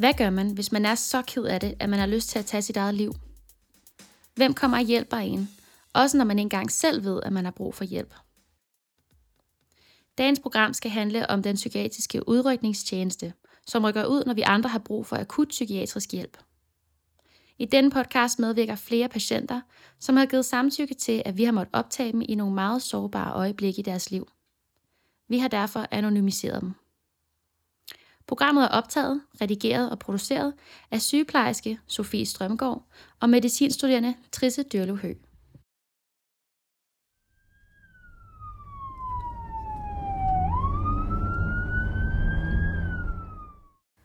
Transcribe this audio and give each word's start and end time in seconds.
Hvad 0.00 0.14
gør 0.14 0.30
man, 0.30 0.50
hvis 0.50 0.72
man 0.72 0.86
er 0.86 0.94
så 0.94 1.22
ked 1.22 1.44
af 1.44 1.60
det, 1.60 1.74
at 1.78 1.88
man 1.88 1.98
har 1.98 2.06
lyst 2.06 2.28
til 2.28 2.38
at 2.38 2.46
tage 2.46 2.62
sit 2.62 2.76
eget 2.76 2.94
liv? 2.94 3.12
Hvem 4.34 4.54
kommer 4.54 4.76
og 4.76 4.84
hjælper 4.84 5.16
en, 5.16 5.48
også 5.92 6.16
når 6.16 6.24
man 6.24 6.38
ikke 6.38 6.46
engang 6.46 6.70
selv 6.70 7.04
ved, 7.04 7.20
at 7.22 7.32
man 7.32 7.44
har 7.44 7.52
brug 7.52 7.74
for 7.74 7.84
hjælp? 7.84 8.14
Dagens 10.18 10.40
program 10.40 10.74
skal 10.74 10.90
handle 10.90 11.30
om 11.30 11.42
den 11.42 11.56
psykiatriske 11.56 12.28
udrykningstjeneste, 12.28 13.32
som 13.66 13.84
rykker 13.84 14.04
ud, 14.04 14.24
når 14.26 14.34
vi 14.34 14.42
andre 14.42 14.70
har 14.70 14.78
brug 14.78 15.06
for 15.06 15.16
akut 15.16 15.48
psykiatrisk 15.48 16.12
hjælp. 16.12 16.38
I 17.58 17.64
denne 17.64 17.90
podcast 17.90 18.38
medvirker 18.38 18.76
flere 18.76 19.08
patienter, 19.08 19.60
som 19.98 20.16
har 20.16 20.26
givet 20.26 20.44
samtykke 20.44 20.94
til, 20.94 21.22
at 21.24 21.36
vi 21.36 21.44
har 21.44 21.52
måttet 21.52 21.74
optage 21.74 22.12
dem 22.12 22.22
i 22.28 22.34
nogle 22.34 22.54
meget 22.54 22.82
sårbare 22.82 23.32
øjeblikke 23.32 23.80
i 23.80 23.82
deres 23.82 24.10
liv. 24.10 24.28
Vi 25.28 25.38
har 25.38 25.48
derfor 25.48 25.86
anonymiseret 25.90 26.60
dem. 26.60 26.74
Programmet 28.30 28.64
er 28.64 28.68
optaget, 28.68 29.20
redigeret 29.40 29.90
og 29.90 29.98
produceret 29.98 30.54
af 30.90 31.00
sygeplejerske 31.00 31.78
Sofie 31.86 32.26
Strømgaard 32.26 32.82
og 33.20 33.30
medicinstuderende 33.30 34.14
Trisse 34.32 34.62
Dyrlev 34.62 34.96
Høgh. 34.96 35.16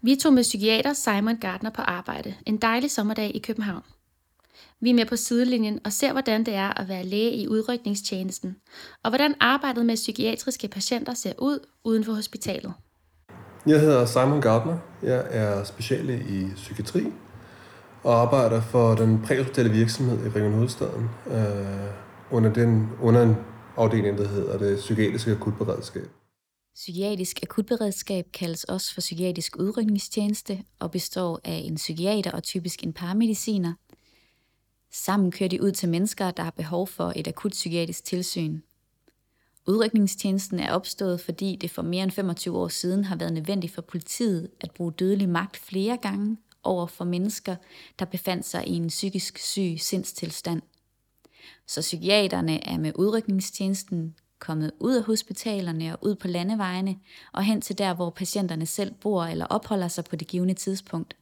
Vi 0.01 0.15
tog 0.15 0.33
med 0.33 0.43
psykiater 0.43 0.93
Simon 0.93 1.37
Gardner 1.37 1.69
på 1.69 1.81
arbejde 1.81 2.35
en 2.45 2.57
dejlig 2.57 2.91
sommerdag 2.91 3.35
i 3.35 3.39
København. 3.39 3.83
Vi 4.79 4.89
er 4.89 4.93
med 4.93 5.05
på 5.05 5.15
sidelinjen 5.15 5.79
og 5.85 5.93
ser, 5.93 6.11
hvordan 6.11 6.43
det 6.43 6.53
er 6.53 6.79
at 6.79 6.87
være 6.87 7.03
læge 7.03 7.35
i 7.35 7.47
udrykningstjenesten, 7.47 8.55
og 9.03 9.11
hvordan 9.11 9.35
arbejdet 9.39 9.85
med 9.85 9.95
psykiatriske 9.95 10.67
patienter 10.67 11.13
ser 11.13 11.33
ud 11.39 11.59
uden 11.83 12.03
for 12.03 12.13
hospitalet. 12.13 12.73
Jeg 13.67 13.79
hedder 13.79 14.05
Simon 14.05 14.41
Gardner. 14.41 14.77
Jeg 15.03 15.27
er 15.29 15.63
speciale 15.63 16.19
i 16.29 16.47
psykiatri 16.55 17.13
og 18.03 18.21
arbejder 18.21 18.61
for 18.61 18.95
den 18.95 19.21
præhospitale 19.21 19.69
virksomhed 19.69 20.25
i 20.25 20.29
Region 20.29 20.53
Hovedstaden 20.53 21.09
øh, 21.27 21.91
under, 22.31 22.53
den, 22.53 22.89
under 23.01 23.23
en 23.23 23.35
afdeling, 23.77 24.17
der 24.17 24.27
hedder 24.27 24.57
det 24.57 24.77
psykiatriske 24.77 25.31
akutberedskab. 25.31 26.07
Psykiatrisk 26.75 27.39
akutberedskab 27.43 28.25
kaldes 28.33 28.63
også 28.63 28.93
for 28.93 29.01
psykiatrisk 29.01 29.55
udrykningstjeneste 29.59 30.59
og 30.79 30.91
består 30.91 31.39
af 31.43 31.61
en 31.65 31.75
psykiater 31.75 32.31
og 32.31 32.43
typisk 32.43 32.83
en 32.83 32.93
paramediciner. 32.93 33.73
Sammen 34.91 35.31
kører 35.31 35.49
de 35.49 35.63
ud 35.63 35.71
til 35.71 35.89
mennesker, 35.89 36.31
der 36.31 36.43
har 36.43 36.53
behov 36.57 36.87
for 36.87 37.13
et 37.15 37.27
akut 37.27 37.51
psykiatrisk 37.51 38.03
tilsyn. 38.03 38.59
Udrykningstjenesten 39.67 40.59
er 40.59 40.71
opstået, 40.71 41.21
fordi 41.21 41.55
det 41.55 41.71
for 41.71 41.81
mere 41.81 42.03
end 42.03 42.11
25 42.11 42.57
år 42.57 42.67
siden 42.67 43.03
har 43.03 43.15
været 43.15 43.33
nødvendigt 43.33 43.73
for 43.73 43.81
politiet 43.81 44.49
at 44.61 44.71
bruge 44.71 44.91
dødelig 44.91 45.29
magt 45.29 45.57
flere 45.57 45.97
gange 45.97 46.37
over 46.63 46.87
for 46.87 47.05
mennesker, 47.05 47.55
der 47.99 48.05
befandt 48.05 48.45
sig 48.45 48.67
i 48.67 48.73
en 48.73 48.87
psykisk 48.87 49.37
syg 49.37 49.75
sindstilstand. 49.79 50.61
Så 51.67 51.81
psykiaterne 51.81 52.67
er 52.67 52.77
med 52.77 52.91
udrykningstjenesten 52.95 54.15
kommet 54.39 54.71
ud 54.79 54.95
af 54.95 55.03
hospitalerne 55.03 55.93
og 55.93 56.05
ud 56.05 56.15
på 56.15 56.27
landevejene 56.27 56.99
og 57.33 57.43
hen 57.43 57.61
til 57.61 57.77
der, 57.77 57.93
hvor 57.93 58.09
patienterne 58.09 58.65
selv 58.65 58.93
bor 58.93 59.23
eller 59.23 59.45
opholder 59.45 59.87
sig 59.87 60.03
på 60.03 60.15
det 60.15 60.27
givende 60.27 60.53
tidspunkt. 60.53 61.15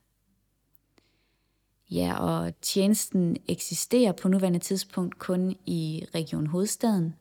Ja, 1.90 2.18
og 2.18 2.60
tjenesten 2.60 3.36
eksisterer 3.48 4.12
på 4.12 4.28
nuværende 4.28 4.58
tidspunkt 4.58 5.18
kun 5.18 5.56
i 5.66 6.04
Region 6.14 6.46
Hovedstaden. 6.46 7.14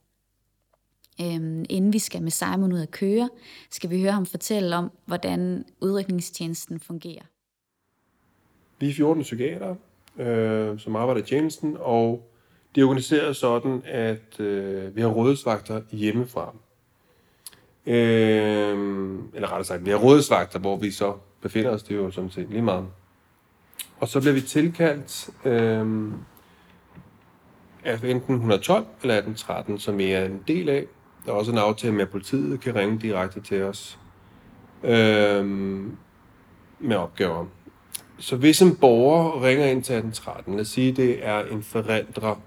Øhm, 1.22 1.66
inden 1.70 1.94
vi 1.94 2.00
skal 2.00 2.22
med 2.22 2.32
Simon 2.32 2.74
ud 2.74 2.80
at 2.80 2.92
køre, 2.92 3.30
skal 3.72 3.90
vi 3.90 4.02
høre 4.02 4.12
ham 4.12 4.26
fortælle 4.26 4.76
om, 4.76 4.92
hvordan 5.06 5.66
udrykningstjenesten 5.82 6.80
fungerer. 6.80 7.24
Vi 8.80 8.90
er 8.90 8.94
14 8.94 9.24
psykiater, 9.24 9.76
øh, 10.18 10.80
som 10.80 10.96
arbejder 10.96 11.22
i 11.22 11.26
tjenesten, 11.26 11.78
og 11.80 12.30
det 12.76 12.82
er 12.82 12.86
organiseret 12.86 13.36
sådan, 13.36 13.82
at 13.86 14.40
øh, 14.40 14.96
vi 14.96 15.02
har 15.02 15.08
rådsvagter 15.08 15.82
hjemmefra. 15.92 16.56
Øh, 17.86 18.78
eller 19.34 19.48
rettere 19.48 19.64
sagt, 19.64 19.86
vi 19.86 19.90
har 19.90 19.98
rådsvagter, 19.98 20.60
hvor 20.60 20.78
vi 20.78 20.92
så 20.92 21.14
befinder 21.42 21.72
os. 21.72 21.84
Det 21.84 21.94
er 21.94 22.02
jo 22.02 22.12
sådan 22.12 22.32
set 22.32 22.50
lige 22.50 22.62
meget. 22.62 22.86
Og 24.00 24.08
så 24.08 24.20
bliver 24.20 24.34
vi 24.34 24.42
tilkaldt 24.42 25.30
øh, 25.46 26.12
af 27.84 28.04
enten 28.04 28.36
112 28.36 28.86
eller 29.02 29.16
1813, 29.16 29.80
som 29.80 29.98
vi 29.98 30.12
er 30.12 30.26
en 30.26 30.44
del 30.48 30.70
af. 30.70 30.86
Der 31.26 31.32
er 31.32 31.36
også 31.36 31.52
en 31.52 31.58
aftale 31.58 31.94
med, 31.94 32.02
at 32.02 32.10
politiet 32.10 32.62
kan 32.62 32.76
ringe 32.76 33.00
direkte 33.00 33.42
til 33.42 33.64
os 33.64 34.00
øh, 34.84 35.46
med 36.80 36.96
opgaver. 36.96 37.46
Så 38.18 38.36
hvis 38.36 38.62
en 38.62 38.76
borger 38.76 39.44
ringer 39.44 39.66
ind 39.66 39.84
til 39.84 39.96
1813, 39.96 40.54
lad 40.54 40.62
os 40.62 40.68
sige, 40.68 40.92
det 40.92 41.28
er 41.28 41.40
en 41.40 41.64
forældre, 41.64 42.38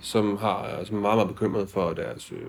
som, 0.00 0.36
har, 0.36 0.80
som 0.84 0.96
er 0.96 1.00
meget, 1.00 1.16
meget 1.16 1.28
bekymret 1.28 1.70
for 1.70 1.92
deres 1.92 2.32
øh, 2.32 2.46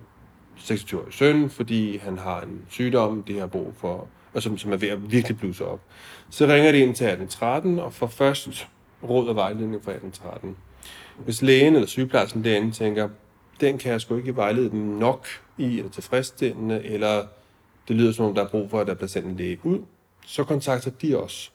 26-årige 0.58 1.12
søn, 1.12 1.50
fordi 1.50 1.98
han 1.98 2.18
har 2.18 2.42
en 2.42 2.62
sygdom, 2.70 3.24
de 3.24 3.40
har 3.40 3.48
brug 3.48 3.74
for, 3.78 4.08
og 4.34 4.44
som, 4.44 4.58
som 4.58 4.72
er 4.72 4.78
ved 4.78 4.90
at 4.90 5.12
virkelig 5.12 5.38
bluse 5.38 5.66
op. 5.66 5.80
Så 6.30 6.46
ringer 6.46 6.72
de 6.72 6.78
ind 6.78 6.96
til 6.96 7.06
1813 7.06 7.80
og 7.80 7.94
får 7.94 8.08
først 8.08 8.68
råd 9.04 9.28
og 9.28 9.36
vejledning 9.36 9.84
fra 9.84 9.92
1813. 9.92 10.58
Hvis 11.18 11.42
lægen 11.42 11.74
eller 11.74 11.88
sygeplejersken 11.88 12.44
derinde 12.44 12.72
tænker, 12.72 13.10
den 13.62 13.78
kan 13.78 13.92
jeg 13.92 14.02
sgu 14.02 14.18
ikke 14.18 14.36
vejlede 14.36 14.70
dem 14.70 14.80
nok 14.80 15.28
i, 15.58 15.78
eller 15.78 15.92
tilfredsstillende, 15.92 16.84
eller 16.84 17.26
det 17.88 17.96
lyder 17.96 18.12
som 18.12 18.26
om, 18.26 18.36
der 18.36 18.44
er 18.44 18.50
brug 18.50 18.70
for, 18.70 18.80
at 18.80 18.88
der 18.88 18.94
bliver 18.94 19.08
sendt 19.08 19.28
en 19.28 19.38
læge 19.38 19.60
ud, 19.64 19.80
så 20.26 20.44
kontakter 20.44 20.92
de 20.92 21.16
os. 21.16 21.54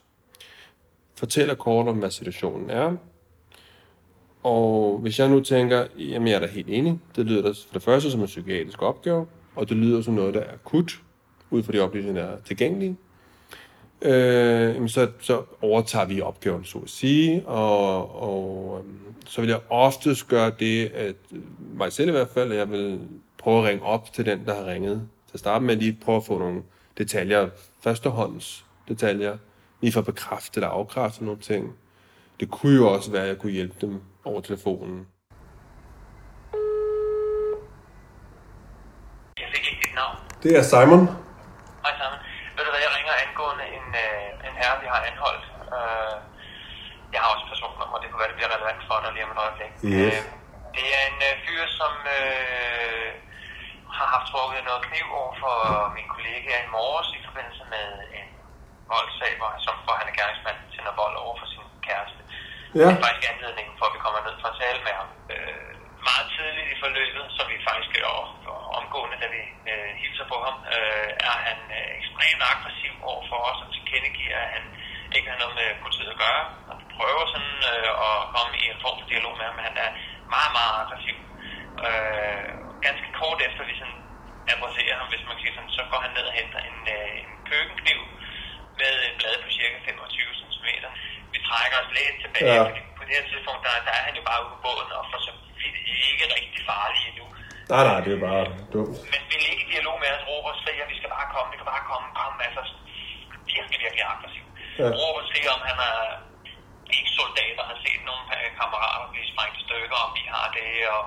Fortæller 1.14 1.54
kort 1.54 1.88
om, 1.88 1.98
hvad 1.98 2.10
situationen 2.10 2.70
er, 2.70 2.96
og 4.42 4.98
hvis 4.98 5.18
jeg 5.18 5.28
nu 5.28 5.40
tænker, 5.40 5.86
jamen 5.98 6.28
jeg 6.28 6.34
er 6.34 6.40
da 6.40 6.46
helt 6.46 6.68
enig, 6.68 6.98
det 7.16 7.26
lyder 7.26 7.42
da 7.42 7.48
for 7.48 7.72
det 7.72 7.82
første 7.82 8.10
som 8.10 8.20
en 8.20 8.26
psykiatrisk 8.26 8.82
opgave, 8.82 9.26
og 9.56 9.68
det 9.68 9.76
lyder 9.76 10.02
som 10.02 10.14
noget, 10.14 10.34
der 10.34 10.40
er 10.40 10.52
akut, 10.52 11.00
ud 11.50 11.62
fra 11.62 11.72
de 11.72 11.80
oplysninger, 11.80 12.22
der 12.22 12.28
er 12.28 12.40
tilgængelige, 12.40 12.96
øh, 14.02 14.88
så, 14.88 15.10
så 15.20 15.42
overtager 15.62 16.06
vi 16.06 16.20
opgaven, 16.20 16.64
så 16.64 16.78
at 16.78 16.90
sige, 16.90 17.48
og, 17.48 18.22
og 18.22 18.80
øh, 18.84 18.94
så 19.26 19.40
vil 19.40 19.50
jeg 19.50 19.60
oftest 19.70 20.28
gøre 20.28 20.50
det, 20.50 20.86
at 20.86 21.16
mig 21.58 21.92
selv 21.92 22.08
i 22.08 22.12
hvert 22.12 22.28
fald, 22.28 22.52
at 22.52 22.58
jeg 22.58 22.70
vil 22.70 23.00
prøve 23.38 23.58
at 23.58 23.68
ringe 23.68 23.84
op 23.84 24.12
til 24.12 24.26
den, 24.26 24.46
der 24.46 24.54
har 24.54 24.66
ringet. 24.66 25.08
Til 25.26 25.34
at 25.34 25.40
starte 25.40 25.64
med 25.64 25.74
at 25.74 25.80
lige 25.80 25.98
prøve 26.04 26.16
at 26.16 26.24
få 26.24 26.38
nogle 26.38 26.62
detaljer, 26.98 27.48
førstehånds 27.82 28.66
detaljer, 28.88 29.36
lige 29.80 29.92
for 29.92 30.00
at 30.00 30.06
bekræfte 30.06 30.58
eller 30.58 30.68
afkræfte 30.68 31.24
nogle 31.24 31.40
ting. 31.40 31.76
Det 32.40 32.50
kunne 32.50 32.76
jo 32.76 32.92
også 32.94 33.10
være, 33.10 33.22
at 33.22 33.28
jeg 33.28 33.38
kunne 33.38 33.52
hjælpe 33.52 33.76
dem 33.80 34.02
over 34.24 34.40
telefonen. 34.40 35.06
Jeg 39.42 39.48
fik 39.54 39.64
ikke 39.70 39.82
dit 39.86 39.94
navn. 40.00 40.16
Det 40.42 40.50
er 40.58 40.62
Simon. 40.72 41.02
Hej 41.84 41.92
Simon. 41.98 42.18
Ved 42.56 42.62
du 42.66 42.70
hvad, 42.72 42.82
jeg 42.86 42.92
ringer 42.96 43.14
angående 43.24 43.64
en, 43.76 43.86
øh, 44.04 44.46
en 44.46 44.54
herre, 44.60 44.76
vi 44.82 44.86
har 44.92 45.00
anholdt. 45.10 45.44
Øh, 45.76 46.14
jeg 47.12 47.20
har 47.22 47.28
også 47.34 47.46
personnummer, 47.52 47.96
det 48.00 48.04
kunne 48.16 48.24
være, 48.24 48.34
det 48.34 48.40
bliver 48.40 48.54
relevant 48.56 48.82
for 48.88 48.98
dig 49.02 49.10
lige 49.12 49.26
om 49.26 49.34
et 49.34 49.42
øjeblik. 49.44 49.72
Yes. 49.94 50.16
Øh, 50.16 50.22
det 50.76 50.86
er 50.96 51.02
en 51.10 51.20
øh, 51.28 51.34
fyr, 51.44 51.62
som 51.80 51.92
øh, 52.18 53.08
har 53.98 54.06
haft 54.14 54.26
trukket 54.32 54.68
noget 54.68 54.82
kniv 54.88 55.06
over 55.20 55.32
for 55.42 55.56
min 55.96 56.08
kollega 56.14 56.52
i 56.66 56.68
morges 56.76 57.08
i 57.18 57.20
forbindelse 57.28 57.64
med 57.74 57.86
en 58.18 58.28
voldssag, 58.92 59.32
hvor, 59.38 59.50
som, 59.66 59.74
hvor 59.84 59.94
han 60.00 60.06
er 60.10 60.14
gerningsmand 60.18 60.58
til 60.72 60.80
noget 60.86 61.00
vold 61.02 61.16
over 61.24 61.34
for 61.40 61.46
sin 61.52 61.66
kæreste. 61.88 62.20
Ja. 62.78 62.86
Det 62.88 62.94
er 62.96 63.04
faktisk 63.06 63.26
anledningen 63.32 63.74
for, 63.78 63.84
at 63.88 63.94
vi 63.96 64.00
kommer 64.04 64.20
ned 64.26 64.36
for 64.42 64.48
at 64.52 64.58
tale 64.62 64.80
med 64.86 64.94
ham. 65.00 65.08
Øh, 65.34 65.72
meget 66.08 66.26
tidligt 66.34 66.68
i 66.74 66.76
forløbet, 66.84 67.24
så 67.36 67.42
vi 67.50 67.56
faktisk 67.68 67.90
gør 67.96 68.08
omgående, 68.80 69.16
da 69.22 69.26
vi 69.36 69.42
øh, 69.70 69.90
hilser 70.02 70.26
på 70.32 70.36
ham, 70.46 70.56
øh, 70.74 71.10
er 71.30 71.36
han 71.46 71.58
øh, 71.78 71.88
ekstremt 71.98 72.42
aggressiv 72.52 72.92
over 73.10 73.22
for 73.30 73.38
os 73.50 73.58
og 73.64 73.68
tilkendegiver, 73.76 74.38
at 74.44 74.50
han 74.56 74.64
ikke 75.16 75.28
har 75.32 75.38
noget 75.42 75.54
med 75.60 75.68
politiet 75.84 76.12
at 76.14 76.20
gøre. 76.26 76.44
Og 76.70 76.76
prøver 76.98 77.24
sådan 77.34 77.58
øh, 77.72 77.90
at 78.06 78.16
komme 78.34 78.54
i 78.62 78.64
en 78.72 78.82
form 78.84 78.96
for 79.00 79.06
dialog 79.12 79.34
med 79.38 79.46
ham, 79.48 79.58
han 79.68 79.76
er 79.86 79.90
meget, 80.34 80.52
meget 80.58 80.74
aggressiv. 80.82 81.18
Øh, 81.86 82.48
ganske 82.86 83.08
kort 83.18 83.38
efter 83.46 83.62
vi 83.70 83.74
sådan 83.80 84.00
adresserer 84.52 84.96
ham, 85.00 85.08
hvis 85.12 85.24
man 85.26 85.34
kan 85.36 85.42
sige 85.44 85.54
sådan, 85.56 85.76
så 85.78 85.82
går 85.90 86.00
han 86.04 86.12
ned 86.16 86.24
og 86.30 86.34
henter 86.40 86.60
en, 86.70 86.78
øh, 86.96 87.10
en 87.22 87.30
køkkenkniv 87.50 88.00
med 88.80 88.92
et 89.06 89.14
blad 89.18 89.36
på 89.44 89.48
cirka 89.56 89.76
25 89.84 90.40
cm 90.40 90.68
vi 91.36 91.38
trækker 91.48 91.76
os 91.82 91.90
lidt 91.98 92.16
tilbage, 92.24 92.54
ja. 92.58 92.64
fordi 92.68 92.80
på 92.98 93.02
det 93.06 93.14
her 93.18 93.24
tidspunkt, 93.30 93.60
der, 93.66 93.72
der 93.86 93.94
er 93.98 94.02
han 94.08 94.14
jo 94.20 94.22
bare 94.30 94.40
ude 94.44 94.52
på 94.54 94.58
båden, 94.64 94.90
og 94.98 95.04
for 95.10 95.18
så 95.26 95.32
vidt 95.58 95.76
ikke 96.10 96.24
rigtig 96.38 96.60
farlig 96.70 97.00
endnu. 97.10 97.26
Nej, 97.72 97.82
nej, 97.88 97.98
det 98.04 98.12
er 98.16 98.22
bare 98.28 98.44
dumt. 98.74 98.96
Men 99.12 99.20
vil 99.30 99.42
ikke 99.52 99.64
i 99.66 99.70
dialog 99.72 99.96
med 100.02 100.10
os, 100.16 100.22
råber 100.30 100.50
og 100.54 100.58
skriger, 100.60 100.84
vi 100.92 100.96
skal 101.00 101.10
bare 101.16 101.28
komme, 101.34 101.48
vi 101.52 101.56
kan 101.60 101.68
bare 101.74 101.84
komme, 101.90 102.06
kom, 102.20 102.32
altså 102.48 102.62
virkelig, 103.52 103.78
virkelig 103.84 104.04
aggressiv. 104.12 104.46
Ja. 104.80 104.88
Råber 105.00 105.20
og 105.22 105.28
skriger 105.30 105.50
om, 105.56 105.62
han 105.70 105.78
er 105.90 105.98
ikke 106.96 107.10
soldater, 107.20 107.64
har 107.70 107.78
set 107.84 108.02
nogle 108.08 108.24
kammerater 108.58 109.06
blive 109.12 109.32
sprængt 109.32 109.56
i 109.60 109.62
stykker, 109.66 109.98
og 110.04 110.10
vi 110.18 110.22
har 110.34 110.46
det, 110.58 110.70
og 110.94 111.02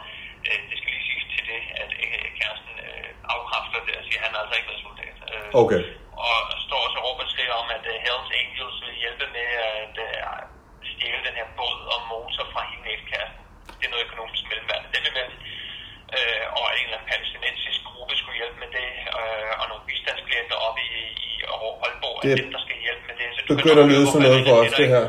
øh, 0.48 0.60
det 0.70 0.76
skal 0.80 0.92
lige 0.96 1.06
sige 1.10 1.24
til 1.36 1.44
det, 1.52 1.62
at 1.82 1.92
øh, 2.04 2.26
kæresten 2.40 2.74
øh, 2.88 3.10
afkræfter 3.34 3.80
det 3.88 3.94
og 4.00 4.04
siger, 4.08 4.20
at 4.20 4.26
han 4.26 4.32
er 4.36 4.40
altså 4.44 4.56
ikke 4.58 4.70
været 4.72 4.86
soldat. 4.88 5.18
Øh, 5.32 5.50
okay. 5.62 5.82
Og 6.28 6.38
står 6.68 6.84
så 6.94 7.00
råber 7.06 7.24
og 7.26 7.32
skriger 7.34 7.56
om, 7.62 7.68
at 7.78 7.84
uh, 7.92 7.96
Hells 8.06 8.32
Angels 8.42 8.78
vil 8.86 8.96
hjælpe 9.04 9.26
med 9.38 9.50
at 9.74 9.96
uh, 10.08 10.38
stjæle 10.92 11.22
den 11.28 11.36
her 11.40 11.48
båd 11.58 11.80
og 11.94 12.00
motor 12.12 12.46
fra 12.54 12.62
hende 12.72 12.88
ekskæresten. 12.96 13.44
Det 13.78 13.86
er 13.88 13.92
noget 13.94 14.06
økonomisk 14.08 14.44
mellemværende. 14.50 14.90
Det 14.94 15.00
vil 15.06 15.14
med, 15.20 15.28
øh, 16.18 16.44
og 16.58 16.66
en 16.80 16.86
eller 16.86 16.98
anden 16.98 17.10
palæstinensisk 17.12 17.80
gruppe 17.90 18.14
skulle 18.22 18.38
hjælpe 18.42 18.58
med 18.64 18.70
det, 18.78 18.90
øh, 19.20 19.52
og 19.60 19.66
nogle 19.72 19.84
bistandsklienter 19.90 20.58
op 20.68 20.78
i, 20.88 20.92
i 21.28 21.32
Aalborg 21.84 22.18
det, 22.24 22.32
er 22.32 22.38
dem, 22.44 22.52
der 22.56 22.62
skal 22.66 22.78
hjælpe 22.86 23.04
med 23.10 23.16
det. 23.20 23.28
Så 23.36 23.40
du 23.50 23.54
begynder 23.60 23.84
at 23.86 23.90
lyde 23.92 24.06
sådan 24.12 24.24
noget 24.28 24.42
for 24.48 24.56
os, 24.62 24.74
det 24.82 24.90
her. 24.96 25.06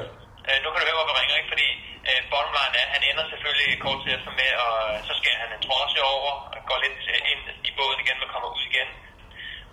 Øh, 0.51 0.59
nu 0.63 0.69
kan 0.71 0.79
du 0.81 0.87
høre, 0.89 0.99
hvor 0.99 1.09
vi 1.11 1.15
ringer, 1.21 1.37
ikke? 1.41 1.53
Fordi 1.55 1.69
øh, 2.09 2.21
bottom 2.31 2.53
line 2.59 2.77
er, 2.83 2.87
han 2.95 3.03
ender 3.11 3.25
selvfølgelig 3.33 3.71
kort 3.85 3.99
til 4.03 4.15
efter 4.17 4.33
med, 4.41 4.51
og 4.67 4.75
så 5.09 5.13
skal 5.21 5.35
han 5.43 5.49
en 5.57 5.63
trosse 5.67 5.99
over, 6.15 6.33
og 6.55 6.59
går 6.69 6.79
lidt 6.85 6.99
ind 7.33 7.43
i 7.69 7.71
båden 7.79 7.99
igen, 8.05 8.19
men 8.21 8.29
kommer 8.35 8.49
ud 8.57 8.63
igen. 8.71 8.89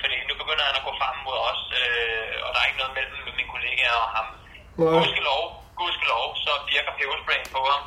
Fordi 0.02 0.16
nu 0.30 0.34
begynder 0.42 0.66
han 0.70 0.80
at 0.80 0.86
gå 0.88 0.94
frem 1.02 1.16
mod 1.28 1.38
os, 1.52 1.62
øh, 1.82 2.36
og 2.46 2.50
der 2.52 2.60
er 2.60 2.68
ikke 2.70 2.82
noget 2.82 2.96
mellem 2.98 3.18
mine 3.40 3.52
kollegaer 3.54 4.00
og 4.06 4.10
ham. 4.18 4.28
Gudskelov, 4.94 5.44
gudskelov, 5.80 6.26
så 6.46 6.52
virker 6.74 6.92
pebersprayen 7.00 7.50
på 7.56 7.62
ham. 7.72 7.84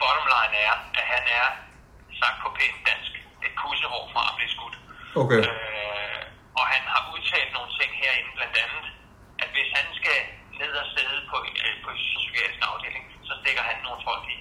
Bottom 0.00 0.26
line 0.34 0.56
er, 0.68 0.74
at 1.00 1.04
han 1.14 1.24
er 1.40 1.46
sagt 2.20 2.38
på 2.42 2.48
pænt 2.58 2.78
dansk, 2.88 3.12
et 3.46 3.54
pusserår 3.60 4.04
fra 4.12 4.22
at 4.30 4.34
blive 4.38 4.50
skudt. 4.54 4.76
Okay. 5.22 5.40
Øh, 5.48 6.20
og 6.58 6.64
han 6.72 6.82
har 6.92 7.00
udtalt 7.12 7.50
nogle 7.56 7.70
ting 7.78 7.90
herinde, 8.02 8.30
blandt 8.38 8.56
andet, 8.64 8.84
at 9.42 9.48
hvis 9.54 9.70
han 9.78 9.86
skal 10.00 10.18
ned 10.64 10.72
og 10.82 10.86
sidde 10.94 11.18
på, 11.30 11.36
øh, 11.64 11.74
på 11.84 11.88
psykiatrisk 12.20 12.60
afdeling, 12.70 13.04
så 13.28 13.32
stikker 13.40 13.62
han 13.70 13.76
nogle 13.86 14.00
folk 14.08 14.24
i 14.32 14.36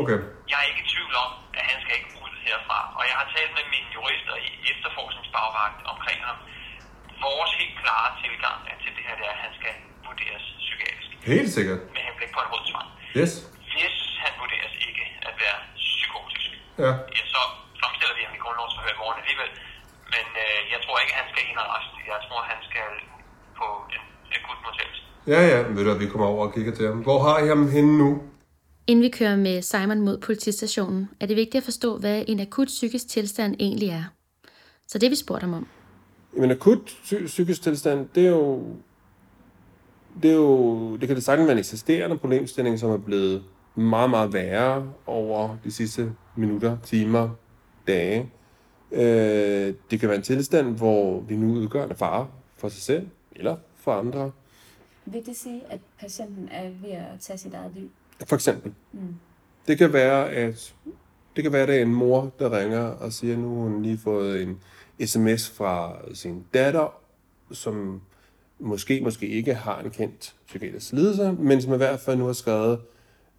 Okay. 0.00 0.18
Jeg 0.50 0.56
er 0.62 0.66
ikke 0.70 0.82
i 0.86 0.88
tvivl 0.94 1.14
om, 1.24 1.30
at 1.58 1.64
han 1.70 1.78
skal 1.82 1.94
ikke 1.98 2.10
ud 2.24 2.32
herfra. 2.48 2.78
Og 2.98 3.02
jeg 3.08 3.16
har 3.20 3.26
talt 3.36 3.52
med 3.58 3.64
mine 3.74 3.88
jurister 3.96 4.34
i 4.48 4.50
efterforskningsbagvagt 4.72 5.78
omkring 5.92 6.20
ham. 6.28 6.38
Vores 7.26 7.52
helt 7.60 7.74
klare 7.82 8.08
tilgang 8.24 8.58
er 8.72 8.76
til 8.82 8.90
det 8.96 9.02
her, 9.06 9.14
det 9.20 9.26
er, 9.30 9.34
at 9.36 9.40
han 9.46 9.52
skal 9.60 9.74
vurderes 10.06 10.44
psykiatrisk. 10.64 11.10
Helt 11.32 11.50
sikkert. 11.58 11.80
Med 11.96 12.02
henblik 12.08 12.30
på 12.36 12.40
en 12.44 12.48
rød 12.52 12.62
tvang. 12.70 12.88
Yes. 13.20 13.32
Hvis 13.74 13.96
han 14.24 14.32
vurderes 14.42 14.74
ikke 14.88 15.04
at 15.28 15.34
være 15.42 15.58
psykotisk, 15.84 16.50
Ja. 16.84 16.92
ja, 17.16 17.22
så 17.34 17.40
fremstiller 17.80 18.14
vi 18.18 18.22
ham 18.26 18.34
i 18.38 18.40
grundlovsforhør 18.44 18.92
i 18.96 19.00
morgen 19.02 19.18
alligevel. 19.22 19.50
Men 20.14 20.26
øh, 20.44 20.58
jeg 20.74 20.80
tror 20.84 20.96
ikke, 21.02 21.12
at 21.14 21.18
han 21.22 21.28
skal 21.32 21.42
ind 21.50 21.58
og. 21.62 21.80
Jeg 22.12 22.20
tror, 22.26 22.40
han 22.52 22.60
skal 22.68 22.88
på 23.60 23.66
en 23.96 24.04
akut 24.36 24.58
modtagelse. 24.64 25.02
Ja, 25.30 25.46
ja, 25.46 25.62
ved 25.68 25.84
du, 25.84 25.90
at 25.90 26.00
vi 26.00 26.06
kommer 26.06 26.26
over 26.26 26.46
og 26.46 26.54
kigger 26.54 26.72
til 26.72 26.86
ham. 26.86 26.98
Hvor 26.98 27.18
har 27.18 27.44
I 27.44 27.48
ham 27.48 27.68
henne 27.68 27.98
nu? 27.98 28.18
Inden 28.86 29.02
vi 29.02 29.08
kører 29.08 29.36
med 29.36 29.62
Simon 29.62 30.00
mod 30.00 30.18
politistationen, 30.18 31.08
er 31.20 31.26
det 31.26 31.36
vigtigt 31.36 31.56
at 31.56 31.64
forstå, 31.64 31.98
hvad 31.98 32.24
en 32.28 32.40
akut 32.40 32.66
psykisk 32.66 33.08
tilstand 33.08 33.56
egentlig 33.58 33.88
er. 33.88 34.04
Så 34.86 34.98
det 34.98 35.10
vi 35.10 35.16
spurgte 35.16 35.44
ham 35.44 35.54
om. 35.54 35.66
Jamen 36.36 36.50
akut 36.50 36.78
psy- 36.78 37.26
psykisk 37.26 37.62
tilstand, 37.62 38.08
det 38.14 38.26
er 38.26 38.30
jo... 38.30 38.62
Det, 40.22 40.30
er 40.30 40.34
jo, 40.34 40.96
det 40.96 41.08
kan 41.08 41.16
det 41.16 41.24
sagtens 41.24 41.46
være 41.46 41.52
en 41.52 41.58
eksisterende 41.58 42.18
problemstilling, 42.18 42.78
som 42.78 42.90
er 42.90 42.96
blevet 42.96 43.42
meget, 43.74 44.10
meget 44.10 44.32
værre 44.32 44.92
over 45.06 45.56
de 45.64 45.72
sidste 45.72 46.12
minutter, 46.36 46.76
timer, 46.84 47.28
dage. 47.86 48.30
Øh, 48.92 49.74
det 49.90 50.00
kan 50.00 50.08
være 50.08 50.16
en 50.16 50.22
tilstand, 50.22 50.76
hvor 50.76 51.20
vi 51.20 51.36
nu 51.36 51.54
udgør 51.54 51.84
en 51.84 51.96
fare 51.96 52.28
for 52.56 52.68
sig 52.68 52.82
selv 52.82 53.06
eller 53.36 53.56
for 53.76 53.92
andre. 53.92 54.30
Vil 55.04 55.26
det 55.26 55.36
sige, 55.36 55.62
at 55.70 55.80
patienten 55.98 56.48
er 56.48 56.70
ved 56.82 56.90
at 56.90 57.20
tage 57.20 57.38
sit 57.38 57.54
eget 57.54 57.72
liv? 57.74 57.90
For 58.26 58.36
eksempel. 58.36 58.72
Mm. 58.92 59.14
Det 59.66 59.78
kan 59.78 59.92
være, 59.92 60.30
at 60.30 60.74
det 61.36 61.44
kan 61.44 61.52
være, 61.52 61.62
at 61.62 61.68
det 61.68 61.76
er 61.76 61.82
en 61.82 61.94
mor, 61.94 62.32
der 62.38 62.58
ringer 62.58 62.80
og 62.80 63.12
siger, 63.12 63.32
at 63.32 63.38
nu 63.38 63.54
har 63.54 63.62
hun 63.62 63.82
lige 63.82 63.98
fået 63.98 64.42
en 64.42 64.60
sms 65.06 65.50
fra 65.50 65.96
sin 66.14 66.44
datter, 66.54 66.94
som 67.52 68.00
måske, 68.58 69.00
måske 69.00 69.26
ikke 69.28 69.54
har 69.54 69.80
en 69.80 69.90
kendt 69.90 70.34
psykiatrisk 70.46 70.92
lidelse, 70.92 71.32
men 71.32 71.62
som 71.62 71.74
i 71.74 71.76
hvert 71.76 72.00
fald 72.00 72.18
nu 72.18 72.26
har 72.26 72.32
skrevet, 72.32 72.80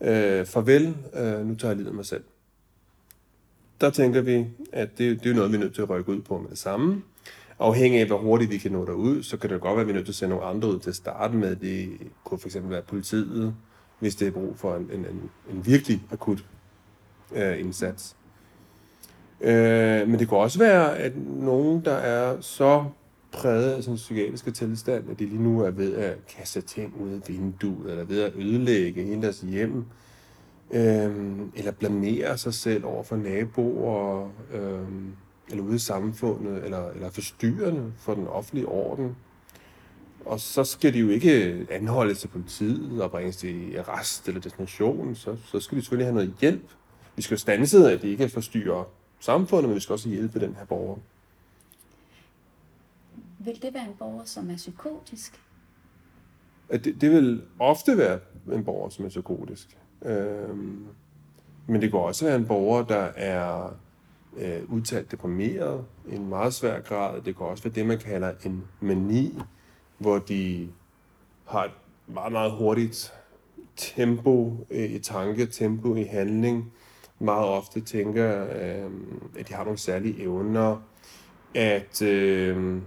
øh, 0.02 0.46
farvel, 0.46 0.96
øh, 1.14 1.48
nu 1.48 1.56
tager 1.56 1.72
jeg 1.72 1.78
livet 1.78 1.90
af 1.90 1.94
mig 1.94 2.06
selv. 2.06 2.24
Der 3.82 3.90
tænker 3.90 4.22
vi, 4.22 4.48
at 4.72 4.98
det, 4.98 5.24
det 5.24 5.32
er 5.32 5.36
noget, 5.36 5.52
vi 5.52 5.56
er 5.56 5.60
nødt 5.60 5.76
til 5.76 5.82
at 5.82 5.90
rykke 5.90 6.12
ud 6.12 6.22
på 6.22 6.38
med 6.38 6.50
det 6.50 6.58
samme. 6.58 7.04
Afhængig 7.62 8.02
af, 8.02 8.08
hvor 8.08 8.18
hurtigt 8.18 8.52
vi 8.52 8.58
kan 8.58 8.72
nå 8.72 8.86
derud, 8.86 9.24
så 9.24 9.38
kan 9.38 9.50
det 9.50 9.62
godt 9.62 9.76
være, 9.76 9.82
at 9.82 9.88
vi 9.88 9.92
er 9.92 9.96
nødt 9.96 10.06
til 10.06 10.12
at 10.12 10.16
sende 10.16 10.36
nogle 10.36 10.46
andre 10.46 10.68
ud 10.68 10.80
til 10.80 10.90
at 10.90 10.96
starte 10.96 11.36
med. 11.36 11.56
Det 11.56 11.90
kunne 12.24 12.40
fx 12.40 12.58
være 12.64 12.82
politiet, 12.82 13.56
hvis 14.00 14.16
det 14.16 14.28
er 14.28 14.32
brug 14.32 14.58
for 14.58 14.76
en, 14.76 14.90
en, 14.94 15.00
en, 15.00 15.30
en 15.52 15.66
virkelig 15.66 16.02
akut 16.12 16.46
øh, 17.36 17.60
indsats. 17.60 18.16
Øh, 19.42 20.08
men 20.08 20.20
det 20.20 20.28
kunne 20.28 20.40
også 20.40 20.60
være, 20.60 20.98
at 20.98 21.12
nogen, 21.28 21.86
der 21.86 21.94
er 21.94 22.42
så 22.42 22.86
præget 23.32 23.72
af 23.72 23.88
en 23.88 23.96
psykiatriske 23.96 24.52
tilstand, 24.52 25.10
at 25.12 25.20
de 25.20 25.26
lige 25.26 25.44
nu 25.44 25.62
er 25.62 25.72
ved 25.72 25.96
at 25.96 26.18
kaste 26.38 26.62
ting 26.62 26.94
ud 27.02 27.10
af 27.10 27.20
vinduet, 27.28 27.92
eller 27.92 28.04
ved 28.04 28.22
at 28.22 28.34
ødelægge 28.36 29.04
hele 29.04 29.22
deres 29.22 29.42
hjem, 29.42 29.86
øh, 30.72 31.12
eller 31.56 31.72
blamere 31.72 32.38
sig 32.38 32.54
selv 32.54 32.86
over 32.86 33.04
for 33.04 33.16
naboer, 33.16 34.30
øh, 34.54 34.80
eller 35.52 35.64
ude 35.64 35.76
i 35.76 35.80
samfundet, 35.80 36.64
eller, 36.64 36.90
eller 36.90 37.10
forstyrrende 37.10 37.94
for 37.98 38.14
den 38.14 38.28
offentlige 38.28 38.68
orden. 38.68 39.16
Og 40.26 40.40
så 40.40 40.64
skal 40.64 40.94
de 40.94 41.00
jo 41.00 41.10
ikke 41.10 41.66
anholdes 41.70 42.20
til 42.20 42.28
politiet 42.28 43.02
og 43.02 43.12
bringes 43.12 43.38
til 43.38 43.78
arrest 43.78 44.28
eller 44.28 44.42
destination. 44.42 45.16
Så, 45.16 45.36
så 45.46 45.60
skal 45.60 45.78
de 45.78 45.82
selvfølgelig 45.82 46.06
have 46.06 46.16
noget 46.16 46.34
hjælp. 46.42 46.70
Vi 47.16 47.22
skal 47.22 47.36
jo 47.36 47.40
stanse, 47.40 47.92
at 47.92 48.02
de 48.02 48.10
ikke 48.10 48.30
forstyrrer 48.30 48.84
samfundet, 49.20 49.70
men 49.70 49.76
vi 49.76 49.80
skal 49.80 49.94
også 49.94 50.10
hjælpe 50.10 50.40
den 50.40 50.56
her 50.56 50.66
borger. 50.66 50.98
Vil 53.40 53.62
det 53.62 53.74
være 53.74 53.84
en 53.84 53.96
borger, 54.00 54.26
som 54.26 54.50
er 54.50 54.56
psykotisk? 54.56 55.42
At 56.70 56.86
det, 56.86 57.02
det 57.02 57.12
vil 57.12 57.44
ofte 57.60 57.98
være 57.98 58.20
en 58.54 58.64
borger, 58.64 58.90
som 58.90 59.06
er 59.06 59.10
psykotisk. 59.10 59.78
Øhm, 60.06 60.86
men 61.68 61.82
det 61.82 61.92
kan 61.92 62.00
også 62.00 62.26
være 62.26 62.36
en 62.36 62.46
borger, 62.46 62.84
der 62.84 63.12
er 63.16 63.74
øh, 64.38 64.62
udtalt 64.68 65.12
deprimeret 65.12 65.86
i 66.10 66.16
en 66.16 66.30
meget 66.30 66.54
svær 66.54 66.80
grad. 66.80 67.22
Det 67.22 67.38
kan 67.38 67.46
også 67.46 67.64
være 67.64 67.74
det, 67.74 67.86
man 67.86 67.98
kalder 67.98 68.34
en 68.46 68.64
mani, 68.80 69.40
hvor 69.98 70.20
de 70.20 70.70
har 71.46 71.64
et 71.64 71.72
meget, 72.08 72.32
meget 72.32 72.52
hurtigt 72.52 73.14
tempo 73.76 74.58
øh, 74.72 74.92
i 74.92 75.00
tanke, 75.00 75.46
tempo 75.46 75.96
i 75.96 76.04
handling. 76.04 76.74
Meget 77.20 77.46
ofte 77.46 77.82
tænker, 77.82 78.44
øh, 78.44 78.92
at 79.40 79.48
de 79.48 79.54
har 79.54 79.64
nogle 79.64 79.80
særlige 79.80 80.22
evner, 80.22 80.82
at 81.56 82.02
øh, 82.02 82.82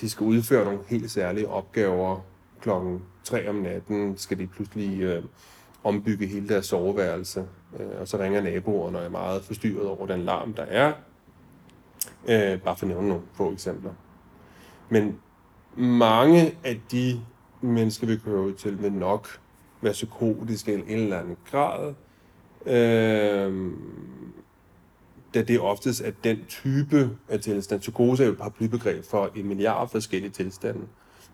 de 0.00 0.10
skal 0.10 0.24
udføre 0.24 0.64
nogle 0.64 0.80
helt 0.86 1.10
særlige 1.10 1.48
opgaver. 1.48 2.20
Klokken 2.60 3.02
3 3.24 3.48
om 3.48 3.54
natten 3.54 4.16
skal 4.16 4.38
de 4.38 4.46
pludselig 4.46 5.00
øh, 5.00 5.24
ombygge 5.84 6.26
hele 6.26 6.48
deres 6.48 6.66
soveværelse, 6.66 7.46
øh, 7.78 8.00
og 8.00 8.08
så 8.08 8.18
ringer 8.18 8.40
naboerne 8.40 8.98
og 8.98 9.04
er 9.04 9.08
meget 9.08 9.44
forstyrret 9.44 9.86
over 9.86 10.06
den 10.06 10.20
larm, 10.20 10.54
der 10.54 10.62
er. 10.62 10.92
Øh, 12.28 12.60
bare 12.60 12.76
for 12.76 12.86
at 12.86 12.88
nævne 12.88 13.08
nogle 13.08 13.22
få 13.34 13.52
eksempler. 13.52 13.92
Men 14.88 15.18
mange 15.76 16.54
af 16.64 16.80
de 16.92 17.20
mennesker, 17.60 18.06
vi 18.06 18.16
kører 18.16 18.42
ud 18.42 18.54
til, 18.54 18.82
vil 18.82 18.92
nok 18.92 19.28
være 19.80 19.92
psykotiske 19.92 20.72
i 20.74 20.74
en 20.74 20.98
eller 20.98 21.18
anden 21.18 21.36
grad. 21.50 21.94
Øh, 22.66 23.72
da 25.34 25.42
det 25.42 25.60
oftest 25.60 26.00
er 26.00 26.10
den 26.24 26.38
type 26.48 27.10
af 27.28 27.40
tilstand. 27.40 27.80
Psykose 27.80 28.22
er 28.22 28.26
jo 28.26 28.32
et 28.32 28.38
paraplybegreb 28.38 29.04
for 29.04 29.30
en 29.36 29.48
milliard 29.48 29.88
forskellige 29.88 30.30
tilstande. 30.30 30.80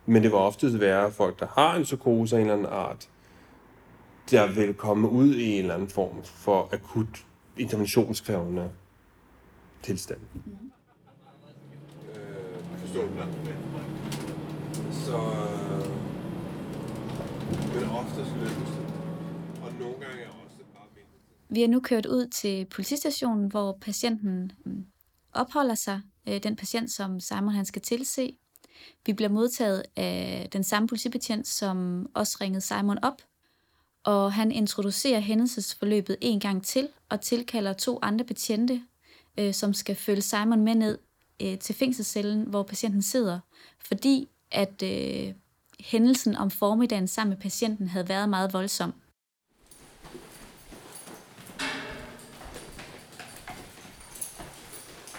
Men 0.06 0.22
det 0.22 0.30
vil 0.30 0.38
oftest 0.38 0.80
være 0.80 1.10
folk, 1.10 1.40
der 1.40 1.46
har 1.54 1.76
en 1.76 1.82
psykose 1.82 2.36
af 2.36 2.40
en 2.40 2.46
eller 2.46 2.54
anden 2.54 2.72
art, 2.72 3.08
der 4.30 4.52
vil 4.52 4.74
komme 4.74 5.08
ud 5.08 5.34
i 5.34 5.44
en 5.52 5.58
eller 5.58 5.74
anden 5.74 5.88
form 5.88 6.24
for 6.24 6.68
akut 6.72 7.26
interventionskrævende 7.58 8.70
tilstand. 9.82 10.20
Mm. 10.34 10.52
Øh, 12.14 12.56
Så... 14.92 15.18
Men 17.74 17.88
oftest 17.90 18.30
lykkes 18.36 18.70
det. 18.76 18.86
Og 19.62 19.72
nogle 19.80 19.94
gange 19.94 20.22
er 20.22 20.28
også 20.44 20.56
bare. 20.74 20.84
Vi 21.48 21.62
er 21.62 21.68
nu 21.68 21.80
kørt 21.80 22.06
ud 22.06 22.26
til 22.26 22.64
politistationen, 22.64 23.50
hvor 23.50 23.78
patienten 23.80 24.52
mm, 24.64 24.86
opholder 25.32 25.74
sig. 25.74 26.00
Øh, 26.28 26.42
Den 26.42 26.56
patient, 26.56 26.90
som 26.90 27.20
Simon 27.20 27.54
han 27.54 27.64
skal 27.64 27.82
tilse. 27.82 28.36
Vi 29.06 29.12
bliver 29.12 29.28
modtaget 29.28 29.82
af 29.96 30.48
den 30.52 30.64
samme 30.64 30.88
politibetjent, 30.88 31.46
som 31.46 32.06
også 32.14 32.38
ringede 32.40 32.60
Simon 32.60 32.98
op. 33.04 33.22
Og 34.06 34.32
han 34.32 34.52
introducerer 34.52 35.20
hændelsesforløbet 35.20 36.16
en 36.20 36.40
gang 36.40 36.64
til 36.64 36.88
og 37.08 37.20
tilkalder 37.20 37.72
to 37.72 37.98
andre 38.02 38.24
betjente, 38.24 38.82
øh, 39.38 39.54
som 39.54 39.74
skal 39.74 39.96
følge 39.96 40.22
Simon 40.22 40.64
med 40.64 40.74
ned 40.74 40.98
øh, 41.42 41.58
til 41.58 41.74
fængselscellen, 41.74 42.42
hvor 42.42 42.62
patienten 42.62 43.02
sidder. 43.02 43.40
Fordi 43.78 44.28
at 44.50 44.82
øh, 44.82 45.34
hændelsen 45.80 46.36
om 46.36 46.50
formiddagen 46.50 47.08
sammen 47.08 47.30
med 47.30 47.42
patienten 47.42 47.88
havde 47.88 48.08
været 48.08 48.28
meget 48.28 48.52
voldsom. 48.52 48.94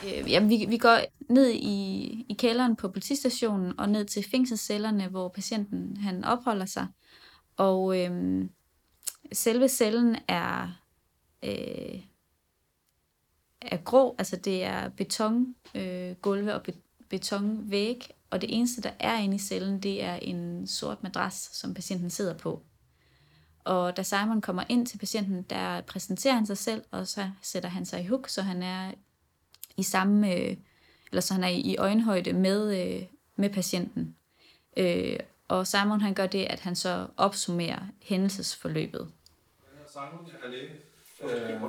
Øh, 0.06 0.32
ja, 0.32 0.40
vi, 0.40 0.66
vi 0.70 0.78
går 0.78 1.00
ned 1.30 1.50
i, 1.50 2.06
i 2.30 2.36
kælderen 2.40 2.76
på 2.76 2.88
politistationen 2.88 3.80
og 3.80 3.90
ned 3.90 4.06
til 4.06 4.26
fængselscellerne, 4.32 5.08
hvor 5.08 5.28
patienten 5.28 5.98
han 5.98 6.24
opholder 6.24 6.66
sig. 6.66 6.88
Og 7.58 8.00
øhm, 8.00 8.50
selve 9.34 9.68
cellen 9.68 10.16
er, 10.28 10.80
øh, 11.44 12.02
er 13.62 13.78
grå, 13.78 14.16
altså 14.18 14.36
det 14.36 14.64
er 14.64 14.90
betongulve 14.90 16.10
øh, 16.10 16.16
gulve 16.16 16.54
og 16.54 16.64
be, 16.64 16.74
betonvæg, 17.10 18.12
og 18.30 18.42
det 18.42 18.56
eneste, 18.58 18.82
der 18.82 18.92
er 19.00 19.18
inde 19.18 19.36
i 19.36 19.40
cellen, 19.40 19.84
det 19.84 20.04
er 20.04 20.16
en 20.16 20.68
sort 20.68 21.04
madras, 21.04 21.50
som 21.54 21.74
patienten 21.74 22.10
sidder 22.10 22.38
på. 22.38 22.62
Og 23.64 23.98
da 23.98 24.04
Simon 24.04 24.42
kommer 24.42 24.64
ind 24.70 24.88
til 24.88 24.98
patienten, 24.98 25.42
der 25.42 25.82
præsenterer 25.82 26.34
han 26.34 26.46
sig 26.46 26.58
selv, 26.58 26.84
og 26.92 27.08
så 27.08 27.30
sætter 27.42 27.70
han 27.70 27.86
sig 27.86 28.02
i 28.02 28.08
huk, 28.08 28.30
så 28.30 28.42
han 28.42 28.64
er 28.64 28.92
i 29.78 29.84
samme, 29.84 30.34
øh, 30.36 30.58
eller 31.12 31.22
så 31.22 31.34
han 31.34 31.44
er 31.44 31.48
i 31.48 31.76
øjenhøjde 31.78 32.34
med, 32.34 32.86
øh, 32.86 33.04
med 33.36 33.50
patienten. 33.50 34.16
Øh, 34.78 35.20
og 35.48 35.68
Simon 35.68 36.02
han 36.02 36.14
gør 36.14 36.28
det, 36.28 36.46
at 36.46 36.60
han 36.60 36.76
så 36.76 37.08
opsummerer 37.18 37.80
hændelsesforløbet. 38.02 39.12
Simon, 39.98 40.28
jeg 40.28 40.48
er 40.48 40.52
læge. 40.52 40.72
Øh, 41.24 41.30
jeg 41.30 41.60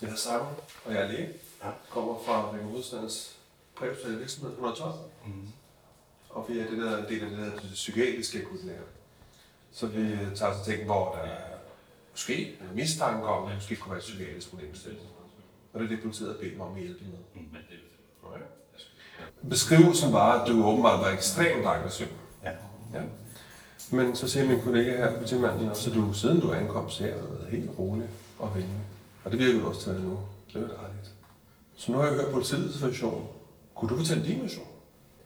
hedder 0.00 0.16
Simon, 0.16 0.56
og 0.84 0.94
jeg 0.94 1.02
er 1.02 1.08
læge. 1.08 1.28
Ja. 1.64 1.70
Kommer 1.90 2.18
fra 2.26 2.50
Region 2.50 2.70
Hovedstadens 2.70 3.36
præhospitale 3.76 4.18
virksomhed 4.18 4.50
112. 4.50 4.94
Mm. 5.26 5.48
Og 6.28 6.46
vi 6.48 6.58
er 6.58 6.70
det 6.70 6.78
der 6.78 7.06
del 7.08 7.22
af 7.24 7.30
det 7.30 7.38
der 7.38 7.60
det 7.60 7.70
psykiatriske 7.72 8.42
akutlæger. 8.42 8.80
Så 9.72 9.86
vi 9.86 10.16
tager 10.34 10.64
til 10.64 10.74
ting, 10.74 10.86
hvor 10.86 11.14
der 11.14 11.20
er 11.20 11.58
måske 12.10 12.48
en 12.48 12.74
mistanke 12.74 13.26
om, 13.26 13.44
at 13.44 13.48
det 13.48 13.56
måske 13.56 13.76
kunne 13.76 13.90
være 13.90 13.98
et 13.98 14.04
psykiatrisk 14.04 14.50
problemstilling. 14.50 15.02
Og 15.72 15.80
det 15.80 15.86
er 15.86 15.88
det, 15.88 16.02
politiet 16.02 16.28
har 16.32 16.38
bedt 16.40 16.56
mig 16.56 16.66
om 16.66 16.74
at 16.74 16.80
hjælpe 16.80 17.04
med. 17.04 17.42
Mm. 17.42 17.56
Okay. 18.22 18.40
Beskrivelsen 19.50 20.12
var, 20.12 20.40
at 20.40 20.48
du 20.48 20.64
åbenbart 20.64 21.00
var 21.00 21.10
ekstremt 21.10 21.66
aggressiv. 21.66 22.06
Ja. 22.44 22.50
ja. 22.94 23.02
Men 23.92 24.16
så 24.16 24.28
siger 24.28 24.46
min 24.48 24.60
kollega 24.60 24.96
her, 24.96 25.14
politimanden, 25.16 25.74
så 25.74 25.90
du, 25.90 26.12
siden 26.12 26.40
du 26.40 26.52
ankom, 26.52 26.90
så 26.90 27.02
har 27.02 27.10
været 27.10 27.48
helt 27.50 27.70
rolig 27.78 28.08
og 28.38 28.54
venlig. 28.54 28.80
Og 29.24 29.30
det 29.30 29.38
virker 29.38 29.60
du 29.60 29.68
også 29.68 29.80
til 29.80 30.02
nu. 30.02 30.18
Det 30.52 30.62
er 30.62 30.66
dejligt. 30.66 31.14
Så 31.76 31.92
nu 31.92 31.98
har 31.98 32.06
jeg 32.06 32.14
hørt 32.14 32.32
politiets 32.32 32.82
version. 32.82 33.28
Kunne 33.74 33.88
du 33.88 33.96
fortælle 33.96 34.24
din 34.24 34.42
version? 34.42 34.66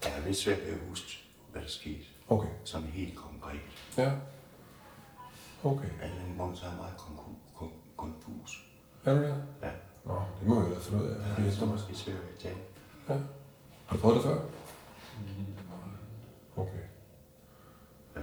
Jeg 0.05 0.13
er 0.19 0.27
lidt 0.27 0.37
svært 0.37 0.59
ved 0.59 0.73
at 0.73 0.79
huske, 0.89 1.19
hvad 1.53 1.63
der 1.63 1.69
skete. 1.69 2.05
Okay. 2.29 2.49
Sådan 2.65 2.87
helt 2.87 3.17
konkret. 3.17 3.61
Ja. 3.99 4.13
Okay. 5.65 5.89
Alle 6.03 6.17
en 6.31 6.37
grund, 6.39 6.57
så 6.57 6.65
er 6.67 6.77
meget 6.77 6.95
konfus. 7.97 8.67
Er 9.05 9.15
du 9.15 9.23
det? 9.23 9.35
Ja. 9.63 9.71
Nå, 10.05 10.23
det 10.41 10.49
må 10.49 10.63
jeg 10.63 10.71
da 10.71 10.79
finde 10.79 11.05
ud 11.05 11.09
af. 11.09 11.17
Ja, 11.17 11.45
det 11.45 11.63
er 11.63 11.67
måske 11.67 11.95
svært 11.95 12.17
at 12.17 12.39
tage. 12.43 12.55
Ja. 13.09 13.15
Har 13.87 13.97
du 13.97 14.01
prøvet 14.03 14.17
det 14.17 14.25
før? 14.25 14.39
Okay. 16.57 16.83
Øh, 18.17 18.23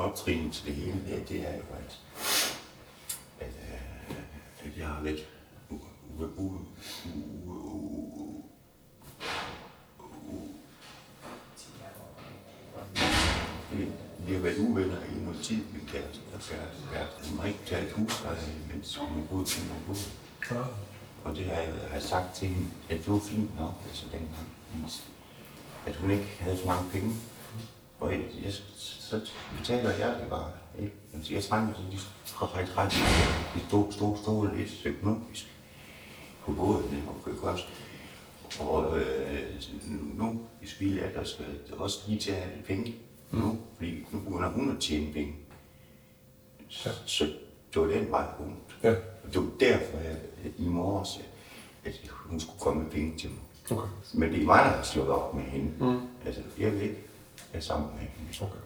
optrin 0.00 0.50
til 0.50 0.66
det 0.66 0.74
hele, 0.74 1.04
det, 1.08 1.28
det 1.28 1.40
er 1.40 1.56
jo, 1.56 1.62
at, 1.72 2.00
at, 3.40 3.54
at 4.64 4.78
jeg 4.78 4.86
har 4.86 5.02
lidt 5.02 5.26
vi 14.30 14.34
har 14.36 14.42
været 14.42 14.58
uvenner 14.58 14.96
i 14.96 15.24
noget 15.24 15.40
tid, 15.42 15.56
min 15.56 15.88
kæreste 15.92 16.20
og 16.34 16.40
kæreste. 16.40 16.82
Jeg 16.92 17.06
har 17.40 17.46
ikke 17.48 17.60
taget 17.66 17.92
husleje, 17.92 18.36
mens 18.72 18.96
hun 18.96 19.26
boede 19.30 19.44
på 19.44 19.60
min 19.60 19.82
bod. 19.86 19.96
Og 21.24 21.36
det 21.36 21.44
har 21.44 21.60
jeg, 21.60 21.72
har 21.90 22.00
sagt 22.00 22.34
til 22.34 22.48
hende, 22.48 22.68
at 22.90 22.98
det 22.98 23.12
var 23.12 23.18
fint 23.18 23.56
nok, 23.58 23.74
altså 23.88 24.04
dengang, 24.12 24.48
at 25.86 25.96
hun 25.96 26.10
ikke 26.10 26.36
havde 26.40 26.58
så 26.58 26.66
mange 26.66 26.90
penge. 26.90 27.14
Og 28.00 28.12
jeg, 28.12 28.20
jeg, 28.44 28.52
så 28.78 29.20
betaler 29.58 29.90
jeg 29.90 30.16
det 30.20 30.28
bare. 30.30 30.50
Ikke? 30.78 31.34
Jeg 31.34 31.44
trænger 31.44 31.74
til, 31.74 31.82
at 31.86 31.92
de 31.92 31.98
skal 32.24 32.46
faktisk 32.54 32.78
ret 32.78 32.90
de 33.54 33.60
stod, 33.68 33.92
stod, 33.92 34.16
stod 34.16 34.56
lidt 34.56 34.86
økonomisk 34.86 35.46
på 36.44 36.52
båden 36.52 37.04
og 37.08 37.14
på 37.24 37.30
kost. 37.42 37.68
Og 38.60 38.98
øh, 38.98 39.62
nu, 40.18 40.40
hvis 40.58 40.80
vi 40.80 40.98
er 40.98 41.12
der, 41.12 41.24
skal 41.24 41.44
også 41.76 41.98
lige 42.06 42.20
til 42.20 42.30
at 42.30 42.36
have 42.36 42.62
penge 42.62 42.94
nu, 43.30 43.58
fordi 43.76 44.06
nu 44.12 44.20
begynder 44.20 44.48
hun 44.48 44.70
at 44.70 44.80
tjene 44.80 45.12
penge. 45.12 45.34
Så, 46.68 46.88
så 47.06 47.24
det 47.74 47.82
var 47.82 47.88
den 47.88 48.10
vej 48.10 48.26
rundt. 48.40 48.78
Ja. 48.82 48.90
Og 49.24 49.34
det 49.34 49.36
var 49.36 49.50
derfor, 49.60 49.98
jeg 49.98 50.16
i 50.58 50.68
morges, 50.68 51.20
at 51.84 52.00
hun 52.08 52.40
skulle 52.40 52.60
komme 52.60 52.82
med 52.82 52.90
penge 52.90 53.18
til 53.18 53.30
mig. 53.30 53.38
Okay. 53.78 53.88
Men 54.14 54.32
det 54.32 54.42
er 54.42 54.46
mig, 54.46 54.58
der 54.58 54.70
har 54.70 54.82
slået 54.82 55.08
op 55.08 55.34
med 55.34 55.42
hende. 55.42 55.72
Mm. 55.80 56.00
Altså, 56.26 56.42
jeg 56.58 56.72
vil 56.72 56.82
ikke 56.82 57.09
være 57.52 57.62
sammen 57.62 57.90
med 57.94 58.06
hende. 58.06 58.44
Okay. 58.44 58.60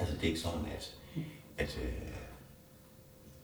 Altså, 0.00 0.14
det 0.14 0.22
er 0.22 0.28
ikke 0.28 0.40
sådan, 0.40 0.66
at, 0.76 0.94
at 1.58 1.78
øh, 1.82 1.92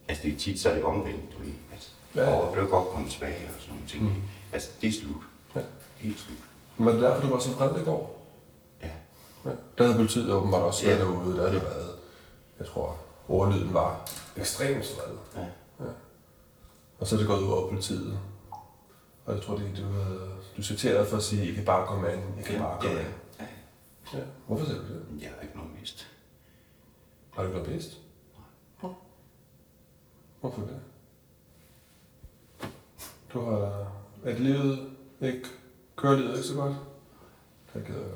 altså, 0.07 0.23
det 0.23 0.33
er 0.33 0.37
tit, 0.37 0.59
så 0.59 0.69
er 0.69 0.75
det 0.75 0.83
omvendt, 0.83 1.33
du 1.33 1.43
ved. 1.43 1.53
Altså, 1.73 1.89
ja. 2.15 2.33
Og 2.33 2.55
vil 2.55 2.65
godt 2.65 2.87
komme 2.87 3.09
tilbage 3.09 3.47
og 3.55 3.61
sådan 3.61 3.73
nogle 3.73 3.87
ting. 3.87 4.03
Mm. 4.03 4.21
Altså, 4.53 4.69
det 4.81 4.87
er 4.87 4.93
slut. 4.93 5.23
Ja. 5.55 5.61
Helt 5.97 6.19
slut. 6.19 6.37
Men 6.77 6.87
det 6.87 7.03
er 7.03 7.09
derfor, 7.09 7.27
du 7.27 7.33
var 7.33 7.39
så 7.39 7.51
vred 7.51 7.81
i 7.81 7.85
går? 7.85 8.27
Ja. 8.81 8.89
ja. 9.45 9.49
Der 9.77 9.83
havde 9.83 9.95
politiet 9.95 10.33
åbenbart 10.33 10.61
også 10.61 10.85
været 10.85 10.99
ja. 10.99 11.03
derude. 11.03 11.35
Der 11.35 11.41
havde 11.41 11.55
det 11.55 11.63
været, 11.63 11.89
jeg 12.59 12.67
tror, 12.67 12.97
ordlyden 13.29 13.73
var 13.73 14.09
ekstremt 14.37 14.77
vred. 14.77 15.17
Ja. 15.35 15.47
ja. 15.85 15.91
Og 16.99 17.07
så 17.07 17.15
er 17.15 17.19
det 17.19 17.27
gået 17.27 17.39
ud 17.41 17.51
over 17.51 17.69
politiet. 17.69 18.19
Og 19.25 19.35
jeg 19.35 19.43
tror, 19.43 19.55
det, 19.55 19.71
du, 19.77 19.83
du 20.57 20.63
citerede 20.63 21.05
for 21.05 21.17
at 21.17 21.23
sige, 21.23 21.41
at 21.41 21.47
I 21.47 21.53
kan 21.53 21.65
bare 21.65 21.87
komme 21.87 22.09
an, 22.09 22.19
I 22.39 22.43
kan 22.43 22.59
bare 22.59 22.81
komme 22.81 22.97
ja. 22.97 23.05
an. 23.05 23.13
Ja. 24.13 24.19
Hvorfor 24.47 24.65
siger 24.65 24.77
du 24.77 24.87
det? 24.87 25.05
Jeg 25.21 25.29
har 25.35 25.41
ikke 25.41 25.57
noget 25.57 25.71
mist. 25.79 26.07
Har 27.33 27.43
du 27.43 27.49
noget 27.49 27.69
mist? 27.69 28.01
Nej. 28.83 28.91
Hvorfor 30.41 30.61
det? 30.61 30.79
Du 33.33 33.39
har... 33.41 33.91
et 34.25 34.39
livet 34.39 34.91
ikke... 35.21 35.47
Kører 35.95 36.15
livet 36.15 36.35
ikke 36.35 36.47
så 36.47 36.55
godt? 36.55 36.75
Det 37.73 37.85
gider 37.85 37.99
jeg 37.99 38.09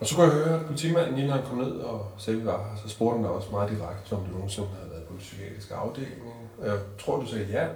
Og 0.00 0.06
så 0.06 0.14
kunne 0.14 0.26
jeg 0.26 0.34
høre, 0.34 0.60
at 0.60 0.66
politimanden, 0.66 1.14
lige 1.14 1.26
når 1.26 1.34
han 1.34 1.44
kom 1.46 1.58
ned 1.58 1.72
og 1.72 2.10
sagde, 2.18 2.40
vi 2.40 2.46
var 2.46 2.68
her, 2.70 2.76
så 2.76 2.88
spurgte 2.88 3.16
han 3.16 3.24
dig 3.24 3.32
også 3.32 3.50
meget 3.50 3.70
direkte, 3.70 4.12
om 4.12 4.24
du 4.24 4.30
nogensinde 4.30 4.68
havde 4.68 4.90
været 4.90 5.04
på 5.04 5.12
den 5.12 5.18
psykiatriske 5.18 5.74
afdeling. 5.74 6.22
Og 6.58 6.66
jeg 6.66 6.78
tror, 6.98 7.20
du 7.20 7.26
sagde 7.26 7.46
ja. 7.46 7.68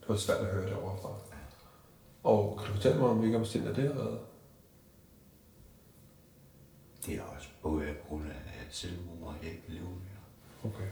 Det 0.00 0.08
var 0.08 0.16
svært 0.16 0.38
at 0.38 0.54
høre 0.54 0.64
det 0.64 0.76
overfra. 0.76 1.08
Og 2.24 2.58
kan 2.58 2.66
du 2.68 2.72
fortælle 2.72 2.98
mig, 2.98 3.08
om 3.08 3.18
hvilke 3.18 3.36
omstændigheder 3.36 3.82
det 3.82 3.94
har 3.94 4.04
været? 4.04 4.18
Det 7.06 7.14
er 7.14 7.22
også 7.22 7.48
både 7.62 7.94
på 8.02 8.08
grund 8.08 8.24
af 8.30 8.66
selvmord, 8.70 9.28
og 9.28 9.34
jeg 9.42 9.50
ikke 9.50 9.68
lever 9.68 9.88
mere. 9.88 10.72
Okay. 10.72 10.88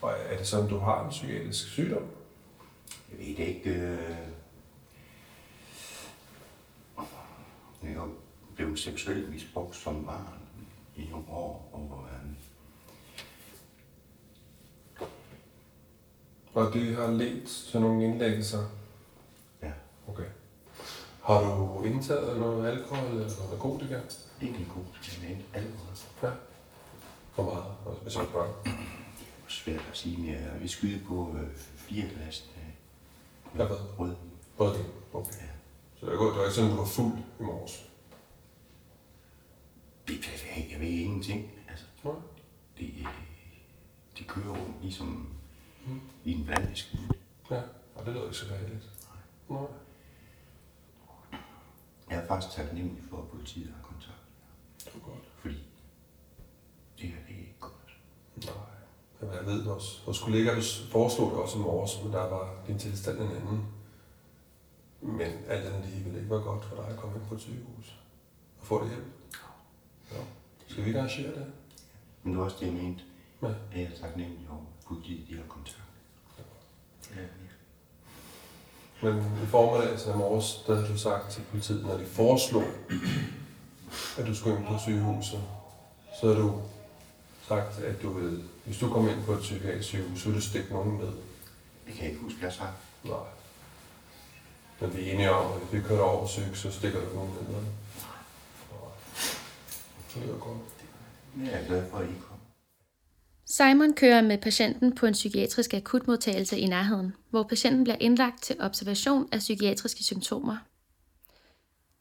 Og 0.00 0.12
er 0.12 0.36
det 0.36 0.46
sådan, 0.46 0.68
du 0.68 0.78
har 0.78 1.04
en 1.04 1.10
psykiatrisk 1.10 1.68
sygdom? 1.68 2.06
Jeg 3.10 3.18
ved 3.18 3.46
ikke. 3.46 3.70
Øh... 3.70 4.16
Jeg 7.82 8.02
blev 8.56 8.76
seksuelt 8.76 9.30
misbrugt 9.30 9.76
som 9.76 10.04
barn 10.04 10.40
i 10.96 11.08
nogle 11.10 11.28
år, 11.28 11.70
og 11.72 12.06
øh... 12.12 12.30
Og 16.54 16.72
det 16.72 16.96
har 16.96 17.10
ledt 17.10 17.48
til 17.48 17.80
nogle 17.80 18.04
indlæggelser? 18.04 18.64
Ja. 21.28 21.32
Har 21.34 21.56
du 21.56 21.82
indtaget 21.84 22.40
noget 22.40 22.68
alkohol 22.68 23.08
eller 23.08 23.28
noget 23.36 23.50
narkotika? 23.52 24.00
Ikke 24.42 24.58
narkotika, 24.58 25.28
men 25.28 25.42
alkohol. 25.54 25.96
Ja. 26.22 26.30
Hvor 27.34 27.44
meget? 27.44 27.98
Hvis 28.02 28.16
jeg 28.16 28.24
spørger. 28.24 28.52
Det 28.64 28.72
er 29.46 29.50
svært 29.50 29.84
at 29.90 29.96
sige, 29.96 30.16
men 30.16 30.30
jeg 30.30 30.56
vil 30.60 30.68
skyde 30.68 31.00
på 31.08 31.36
øh, 31.38 31.56
fire 31.56 32.08
glas 32.08 32.48
Ja, 33.58 33.64
hvad? 33.66 33.76
rød. 33.98 34.14
Rødvin? 34.60 34.86
Okay. 35.12 35.32
Ja. 35.32 35.48
Så 36.00 36.06
det 36.06 36.18
var 36.18 36.44
ikke 36.44 36.54
sådan, 36.54 36.70
du 36.70 36.76
var 36.76 36.84
fuld 36.84 37.12
i 37.40 37.42
morges? 37.42 37.88
Det, 40.08 40.14
jeg, 40.56 40.66
jeg 40.72 40.80
ved 40.80 40.88
ingenting. 40.88 41.50
Altså, 41.68 41.84
Nej. 42.04 42.14
det, 42.78 42.94
de 44.18 44.24
kører 44.24 44.48
rundt 44.48 44.82
ligesom 44.82 45.28
mm. 45.86 46.00
i 46.24 46.32
en 46.32 46.44
blandisk. 46.44 46.94
Ja, 47.50 47.60
og 47.94 48.06
det 48.06 48.14
lyder 48.14 48.24
ikke 48.24 48.36
så 48.36 48.48
behageligt. 48.48 48.88
Nej. 49.50 49.58
Nej. 49.60 49.68
Jeg 52.10 52.18
er 52.18 52.26
faktisk 52.26 52.54
taknemmelig 52.54 53.02
for, 53.10 53.18
at 53.18 53.28
politiet 53.28 53.72
har 53.76 53.82
kontakt. 53.82 54.22
Det 54.84 54.94
er 54.94 54.98
godt. 54.98 55.24
Fordi 55.40 55.58
det 56.98 57.08
her 57.08 57.16
det 57.28 57.34
er 57.34 57.38
ikke 57.38 57.54
godt. 57.60 57.98
Nej. 58.36 58.54
Jamen, 59.20 59.34
jeg 59.34 59.46
ved, 59.46 59.64
vores, 59.64 60.02
vores 60.06 60.18
kollega 60.18 60.54
foreslog 60.90 61.30
det 61.30 61.38
også 61.38 61.58
i 61.58 61.60
morges, 61.60 62.02
men 62.04 62.12
der 62.12 62.28
var 62.28 62.54
din 62.66 62.78
tilstand 62.78 63.18
en 63.18 63.30
anden. 63.36 63.66
Men 65.00 65.32
alt 65.46 65.66
andet 65.66 65.90
lige 65.90 66.04
ville 66.04 66.18
ikke 66.18 66.30
være 66.30 66.40
godt 66.40 66.64
for 66.64 66.76
dig 66.76 66.86
at 66.86 66.96
komme 66.96 67.16
ind 67.16 67.26
på 67.26 67.34
et 67.34 67.40
sygehus 67.40 68.00
og 68.60 68.66
få 68.66 68.82
det 68.82 68.88
hjælp. 68.88 69.06
Ja. 70.12 70.16
Skal 70.68 70.82
vi 70.84 70.88
ikke 70.88 71.00
arrangere 71.00 71.34
det? 71.34 71.52
Men 72.22 72.32
det 72.32 72.38
var 72.38 72.44
også 72.44 72.56
det, 72.60 72.66
jeg 72.66 72.74
mente. 72.74 73.04
Ja. 73.42 73.48
At 73.48 73.54
jeg 73.74 73.82
er 73.82 73.96
taknemmelig 74.00 74.48
over, 74.50 74.60
at 74.60 74.86
politiet 74.86 75.28
de 75.28 75.36
har 75.36 75.44
kontakt. 75.48 75.82
Ja, 77.10 77.20
virkelig. 77.20 77.50
Men 79.02 79.16
i 79.42 79.46
formiddag, 79.46 79.98
så 79.98 80.12
i 80.12 80.16
morges, 80.16 80.64
der 80.66 80.74
havde 80.74 80.88
du 80.88 80.98
sagt 80.98 81.30
til 81.30 81.42
politiet, 81.50 81.86
når 81.86 81.96
de 81.96 82.06
foreslog, 82.06 82.64
at 84.18 84.26
du 84.26 84.34
skulle 84.34 84.56
ind 84.58 84.66
på 84.66 84.78
sygehuset, 84.78 85.40
så 86.20 86.26
havde 86.26 86.38
du 86.38 86.60
sagt, 87.48 87.78
at 87.78 88.02
du 88.02 88.12
ville, 88.12 88.42
hvis 88.64 88.78
du 88.78 88.92
kom 88.92 89.08
ind 89.08 89.24
på 89.24 89.32
et 89.32 89.40
psykiatrisk 89.40 89.88
sygehus, 89.88 90.20
så 90.20 90.24
ville 90.24 90.40
du 90.40 90.46
stikke 90.46 90.72
nogen 90.72 90.96
ned. 90.96 91.12
Det 91.86 91.94
kan 91.94 92.02
jeg 92.02 92.10
ikke 92.10 92.22
huske, 92.22 92.38
jeg 92.42 92.52
sagde. 92.52 92.72
Nej. 93.04 93.16
Men 94.80 94.96
vi 94.96 95.08
er 95.08 95.12
enige 95.12 95.32
om, 95.32 95.52
at 95.52 95.58
hvis 95.58 95.72
vi 95.72 95.88
kører 95.88 96.02
over 96.02 96.26
psyk, 96.26 96.54
så 96.56 96.70
stikker 96.72 97.00
du 97.00 97.14
nogen 97.14 97.30
ned. 97.30 97.48
Nej. 97.48 97.62
Det 100.14 100.30
er 100.30 100.38
godt. 100.38 100.58
Det 101.34 101.52
er 101.52 101.58
jeg 101.58 101.66
glad 101.66 101.90
for, 101.90 101.98
at 101.98 102.04
I 102.04 102.12
kom. 102.28 102.38
Simon 103.50 103.94
kører 103.94 104.22
med 104.22 104.38
patienten 104.38 104.94
på 104.94 105.06
en 105.06 105.12
psykiatrisk 105.12 105.74
akutmodtagelse 105.74 106.58
i 106.58 106.66
nærheden, 106.66 107.14
hvor 107.30 107.42
patienten 107.42 107.84
bliver 107.84 107.96
indlagt 108.00 108.42
til 108.42 108.56
observation 108.60 109.28
af 109.32 109.38
psykiatriske 109.38 110.04
symptomer. 110.04 110.56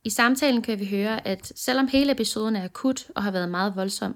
I 0.04 0.10
samtalen 0.10 0.62
kan 0.62 0.80
vi 0.80 0.86
høre, 0.86 1.28
at 1.28 1.52
selvom 1.56 1.88
hele 1.88 2.12
episoden 2.12 2.56
er 2.56 2.64
akut 2.64 3.12
og 3.16 3.24
har 3.24 3.32
været 3.32 3.50
meget 3.50 3.76
voldsom, 3.76 4.16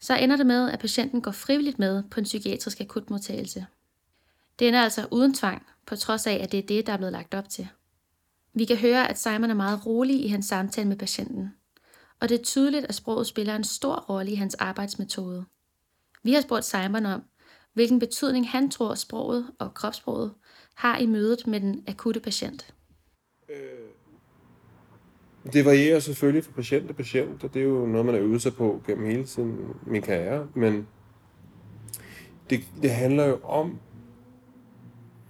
så 0.00 0.16
ender 0.16 0.36
det 0.36 0.46
med, 0.46 0.70
at 0.70 0.78
patienten 0.78 1.20
går 1.20 1.30
frivilligt 1.30 1.78
med 1.78 2.02
på 2.10 2.20
en 2.20 2.24
psykiatrisk 2.24 2.80
akutmodtagelse. 2.80 3.66
Det 4.58 4.68
ender 4.68 4.82
altså 4.82 5.06
uden 5.10 5.34
tvang, 5.34 5.66
på 5.86 5.96
trods 5.96 6.26
af, 6.26 6.40
at 6.42 6.52
det 6.52 6.58
er 6.58 6.66
det, 6.66 6.86
der 6.86 6.92
er 6.92 6.96
blevet 6.96 7.12
lagt 7.12 7.34
op 7.34 7.48
til. 7.48 7.68
Vi 8.54 8.64
kan 8.64 8.76
høre, 8.76 9.08
at 9.08 9.18
Simon 9.18 9.50
er 9.50 9.54
meget 9.54 9.86
rolig 9.86 10.24
i 10.24 10.28
hans 10.28 10.46
samtale 10.46 10.88
med 10.88 10.96
patienten, 10.96 11.54
og 12.20 12.28
det 12.28 12.40
er 12.40 12.44
tydeligt, 12.44 12.84
at 12.84 12.94
sproget 12.94 13.26
spiller 13.26 13.56
en 13.56 13.64
stor 13.64 13.96
rolle 13.96 14.32
i 14.32 14.34
hans 14.34 14.54
arbejdsmetode. 14.54 15.44
Vi 16.24 16.32
har 16.32 16.40
spurgt 16.40 16.64
Simon 16.64 17.06
om, 17.06 17.22
hvilken 17.74 17.98
betydning 17.98 18.48
han 18.48 18.70
tror 18.70 18.94
sproget 18.94 19.46
og 19.58 19.74
kropssproget 19.74 20.34
har 20.74 20.98
i 20.98 21.06
mødet 21.06 21.46
med 21.46 21.60
den 21.60 21.84
akutte 21.86 22.20
patient. 22.20 22.74
Øh, 23.48 23.56
det 25.52 25.64
varierer 25.64 26.00
selvfølgelig 26.00 26.44
fra 26.44 26.52
patient 26.52 26.86
til 26.86 26.94
patient, 26.94 27.44
og 27.44 27.54
det 27.54 27.62
er 27.62 27.66
jo 27.66 27.86
noget, 27.86 28.06
man 28.06 28.14
har 28.14 28.22
øvet 28.22 28.42
sig 28.42 28.54
på 28.54 28.82
gennem 28.86 29.06
hele 29.06 29.26
sin, 29.26 29.56
min 29.86 30.02
karriere. 30.02 30.48
Men 30.54 30.86
det, 32.50 32.60
det 32.82 32.90
handler 32.90 33.26
jo 33.26 33.38
om 33.42 33.78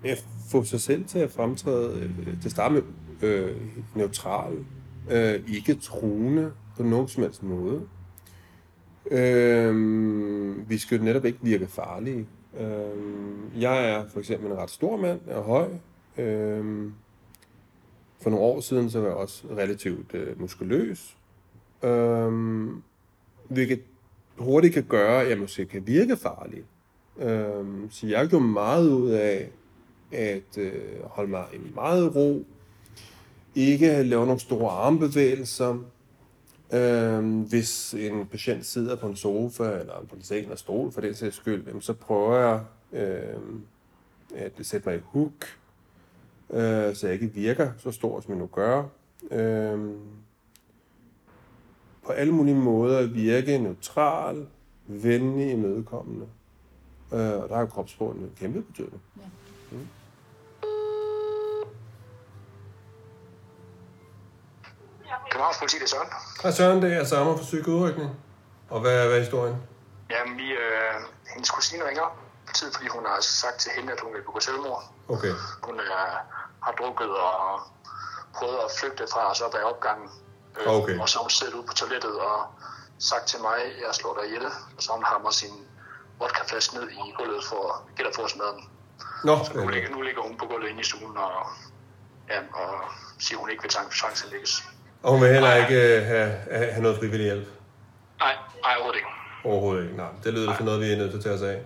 at 0.04 0.26
få 0.50 0.64
sig 0.64 0.80
selv 0.80 1.04
til 1.04 1.18
at 1.18 1.30
fremtræde, 1.30 2.00
øh, 2.00 2.40
til 2.40 2.48
at 2.48 2.50
starte 2.50 2.74
med 2.74 2.82
øh, 3.22 3.56
neutral, 3.94 4.64
øh, 5.10 5.54
ikke 5.54 5.74
truende 5.74 6.52
på 6.76 6.82
nogen 6.82 7.08
som 7.08 7.22
helst 7.22 7.42
måde. 7.42 7.88
Øh, 9.14 10.70
vi 10.70 10.78
skal 10.78 10.98
jo 10.98 11.04
netop 11.04 11.24
ikke 11.24 11.38
virke 11.42 11.66
farlige. 11.66 12.26
Øh, 12.60 13.62
jeg 13.62 13.90
er 13.90 14.08
for 14.08 14.18
eksempel 14.18 14.50
en 14.50 14.56
ret 14.56 14.70
stor 14.70 14.96
mand, 14.96 15.20
jeg 15.26 15.36
er 15.36 15.42
høj. 15.42 15.68
Øh, 16.18 16.90
for 18.22 18.30
nogle 18.30 18.44
år 18.44 18.60
siden, 18.60 18.90
så 18.90 19.00
var 19.00 19.06
jeg 19.06 19.16
også 19.16 19.44
relativt 19.56 20.14
øh, 20.14 20.40
muskuløs. 20.40 21.16
Øhm, 21.82 22.82
hvilket 23.48 23.80
hurtigt 24.38 24.74
kan 24.74 24.84
gøre, 24.84 25.22
at 25.22 25.30
jeg 25.30 25.38
måske 25.38 25.66
kan 25.66 25.86
virke 25.86 26.16
farlig. 26.16 26.62
Øhm, 27.18 27.90
så 27.90 28.06
jeg 28.06 28.28
gjorde 28.28 28.44
meget 28.44 28.88
ud 28.88 29.10
af 29.10 29.50
at 30.12 30.58
øh, 30.58 30.72
holde 31.04 31.30
mig 31.30 31.44
i 31.52 31.74
meget 31.74 32.16
ro. 32.16 32.44
Ikke 33.54 34.02
lave 34.02 34.26
nogle 34.26 34.40
store 34.40 34.70
armbevægelser. 34.70 35.78
Øhm, 36.74 37.40
hvis 37.42 37.94
en 37.94 38.26
patient 38.26 38.66
sidder 38.66 38.96
på 38.96 39.06
en 39.06 39.16
sofa 39.16 39.64
eller 39.64 40.04
på 40.08 40.16
en 40.16 40.22
seng 40.22 40.42
eller 40.42 40.56
stol 40.56 40.92
for 40.92 41.00
den 41.00 41.14
sags 41.14 41.36
skyld, 41.36 41.66
jamen, 41.66 41.82
så 41.82 41.92
prøver 41.92 42.38
jeg 42.38 42.60
øh, 42.92 43.40
at 44.34 44.52
sætte 44.62 44.88
mig 44.88 44.98
i 44.98 45.00
hook, 45.04 45.58
øh, 46.50 46.94
så 46.94 47.06
jeg 47.06 47.12
ikke 47.12 47.34
virker 47.34 47.72
så 47.78 47.90
stor, 47.90 48.20
som 48.20 48.30
jeg 48.30 48.38
nu 48.38 48.46
gør. 48.46 48.84
Øh, 49.30 49.94
på 52.04 52.12
alle 52.12 52.32
mulige 52.32 52.56
måder 52.56 53.06
virke 53.06 53.58
neutral, 53.58 54.46
venlig, 54.86 55.52
imødekommende. 55.52 56.26
Øh, 57.12 57.42
og 57.42 57.48
der 57.48 57.56
har 57.56 57.66
kropssproget 57.66 58.16
en 58.16 58.30
kæmpe 58.36 58.62
betydning. 58.62 59.02
Københavns 59.70 60.03
politi, 65.64 65.76
det 65.78 65.84
er 65.84 65.88
Søren. 65.96 66.08
Hej 66.42 66.50
Søren, 66.52 66.82
det 66.82 66.92
er 66.96 67.04
Sammer 67.04 67.36
for 67.36 67.44
psykisk 67.44 67.68
udrykning. 67.68 68.10
Og 68.70 68.80
hvad 68.80 68.92
er, 69.00 69.06
hvad 69.08 69.16
er 69.16 69.20
historien? 69.20 69.56
Jamen, 70.10 70.36
vi, 70.36 70.48
øh, 70.64 70.94
hendes 71.32 71.50
kusine 71.50 71.82
ringer 71.88 72.06
tid, 72.54 72.72
fordi 72.74 72.88
hun 72.88 73.04
har 73.06 73.20
sagt 73.20 73.58
til 73.60 73.70
hende, 73.76 73.92
at 73.92 74.00
hun 74.00 74.12
vil 74.14 74.22
begå 74.22 74.40
selvmord. 74.40 74.82
Okay. 75.08 75.34
Hun 75.62 75.80
øh, 75.80 75.86
har 76.64 76.72
drukket 76.78 77.10
og 77.10 77.60
prøvet 78.36 78.58
at 78.66 78.70
flygte 78.78 79.04
fra 79.12 79.30
os 79.30 79.40
op 79.40 79.54
ad 79.54 79.62
opgangen. 79.72 80.08
Øh, 80.60 80.66
Okay. 80.78 80.98
Og 81.00 81.08
så 81.08 81.18
har 81.18 81.22
hun 81.22 81.30
siddet 81.30 81.54
ude 81.54 81.66
på 81.66 81.74
toilettet 81.74 82.14
og 82.28 82.36
sagt 82.98 83.26
til 83.26 83.40
mig, 83.40 83.56
at 83.66 83.72
jeg 83.86 83.94
slår 83.94 84.14
dig 84.18 84.24
ihjel. 84.28 84.46
Og 84.76 84.80
så 84.82 84.86
har 84.90 84.96
hun 84.96 85.04
hamret 85.04 85.34
sin 85.34 85.54
vodkaflaske 86.18 86.74
ned 86.78 86.86
i 86.90 87.02
gulvet 87.18 87.44
for 87.50 87.60
at 87.72 87.94
gætte 87.96 88.10
for 88.14 88.22
os 88.22 88.36
maden. 88.36 88.60
Nå, 89.24 89.34
Så 89.44 89.50
nu 89.54 89.68
ligger, 89.68 89.88
nu 89.90 90.00
ligger 90.02 90.22
hun 90.22 90.36
på 90.38 90.46
gulvet 90.46 90.68
inde 90.68 90.80
i 90.80 90.84
stuen 90.84 91.16
og, 91.16 91.32
ja, 92.30 92.38
og 92.60 92.70
siger, 93.18 93.36
at 93.38 93.40
hun 93.40 93.50
ikke 93.50 93.62
vil 93.62 93.70
tvang- 93.70 93.90
tvangsindlægges. 94.00 94.52
Og 95.04 95.12
hun 95.12 95.20
vil 95.22 95.28
heller 95.32 95.54
ikke 95.62 95.96
øh, 95.96 96.06
have, 96.06 96.30
have, 96.50 96.82
noget 96.82 96.98
frivillig 96.98 97.24
hjælp. 97.24 97.46
Nej, 98.20 98.34
nej, 98.62 98.72
overhovedet 98.76 98.96
ikke. 99.00 99.08
Overhovedet 99.44 99.82
ikke. 99.84 99.96
Nej, 99.96 100.06
det 100.24 100.34
lyder 100.34 100.56
som 100.56 100.64
noget, 100.64 100.80
vi 100.80 100.92
er 100.92 100.96
nødt 100.96 101.10
til 101.10 101.18
at 101.18 101.24
tage 101.24 101.34
os 101.34 101.42
af. 101.42 101.58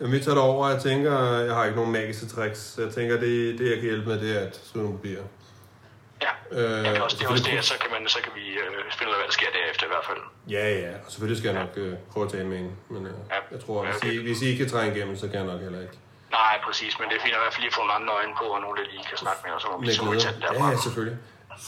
Men 0.00 0.12
vi 0.12 0.18
tager 0.20 0.34
det 0.34 0.42
over, 0.50 0.68
jeg 0.68 0.80
tænker, 0.82 1.14
jeg 1.48 1.54
har 1.54 1.64
ikke 1.64 1.76
nogen 1.76 1.92
magiske 1.92 2.26
tricks. 2.26 2.60
Jeg 2.84 2.90
tænker, 2.96 3.14
det, 3.24 3.32
det 3.58 3.64
jeg 3.70 3.76
kan 3.80 3.86
hjælpe 3.90 4.06
med, 4.08 4.16
det 4.20 4.30
er 4.36 4.40
at 4.46 4.60
skrive 4.68 4.84
nogle 4.84 4.98
papirer. 4.98 5.26
Ja, 6.26 6.32
Øh, 6.58 6.60
det 6.60 6.86
er 6.98 7.00
også, 7.06 7.16
det 7.18 7.24
er 7.26 7.30
også 7.34 7.44
det, 7.50 7.64
så 7.72 7.74
kan, 7.82 7.90
man, 7.94 8.02
så 8.16 8.18
kan 8.24 8.32
vi 8.40 8.46
øh, 8.62 8.68
finde 8.98 9.08
ud 9.10 9.14
af, 9.16 9.20
hvad 9.20 9.28
der 9.30 9.36
sker 9.40 9.50
derefter 9.58 9.84
i 9.88 9.90
hvert 9.94 10.06
fald. 10.10 10.22
Ja, 10.56 10.64
ja, 10.84 10.90
og 11.04 11.08
selvfølgelig 11.12 11.38
skal 11.40 11.48
jeg 11.52 11.58
nok 11.64 11.72
øh, 11.84 11.92
prøve 12.12 12.24
at 12.26 12.32
tale 12.34 12.46
med 12.52 12.56
hende. 12.62 12.72
Men 12.94 13.02
øh, 13.10 13.12
Ja. 13.34 13.38
jeg 13.54 13.60
tror, 13.64 13.78
hvis 13.86 13.96
Ja, 14.04 14.08
I, 14.08 14.14
det- 14.16 14.22
hvis 14.28 14.38
I 14.42 14.46
ikke 14.50 14.60
kan 14.64 14.70
trænge 14.74 14.90
igennem, 14.96 15.16
så 15.22 15.26
kan 15.30 15.36
jeg 15.42 15.46
nok 15.52 15.60
heller 15.66 15.80
ikke. 15.86 15.96
Nej, 16.38 16.54
præcis, 16.66 16.92
men 17.00 17.04
det 17.08 17.14
er 17.18 17.22
fint 17.26 17.34
at 17.36 17.40
i 17.40 17.42
hvert 17.44 17.54
fald 17.54 17.64
lige 17.66 17.74
få 17.78 17.80
nogle 17.84 17.94
andre 17.98 18.12
øjne 18.20 18.34
på, 18.40 18.44
og 18.56 18.60
nogle, 18.64 18.74
der 18.80 18.84
lige 18.92 19.04
kan 19.10 19.18
snakke 19.24 19.40
med, 19.44 19.50
og 19.56 19.60
så 19.62 19.66
må 19.72 19.74
vi 19.80 19.86
Med 19.86 19.94
så 19.98 20.02
må 20.04 20.10
vi 20.10 20.16
glæde. 20.16 20.26
tage 20.26 20.36
Ja, 20.40 20.46
derfra. 20.46 20.70
ja, 20.70 20.76
selvfølgelig. 20.86 21.16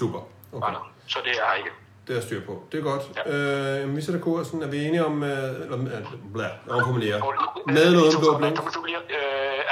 Super. 0.01 0.21
Okay. 0.57 0.75
Så 1.07 1.19
det 1.25 1.31
er 1.31 1.35
her 1.49 1.55
ikke. 1.55 1.71
Det 2.07 2.17
er 2.17 2.21
styr 2.21 2.41
på. 2.47 2.63
Det 2.73 2.79
er 2.81 2.83
godt. 2.83 3.03
Ja. 3.17 3.83
Øh, 3.85 3.97
vi 3.97 4.01
sætter 4.03 4.21
kursen. 4.21 4.63
Er 4.63 4.67
vi 4.67 4.85
enige 4.85 5.05
om... 5.05 5.23
Øh, 5.23 5.29
eller, 5.65 5.79
øh, 5.79 6.33
bla, 6.35 6.49
om 6.71 6.81
formulere. 6.85 7.23
Med 7.67 7.87
eller 7.87 8.01
uden 8.03 8.13
to 8.13 8.21
blå 8.21 8.39
blink? 8.39 8.59
Øh, 8.59 9.19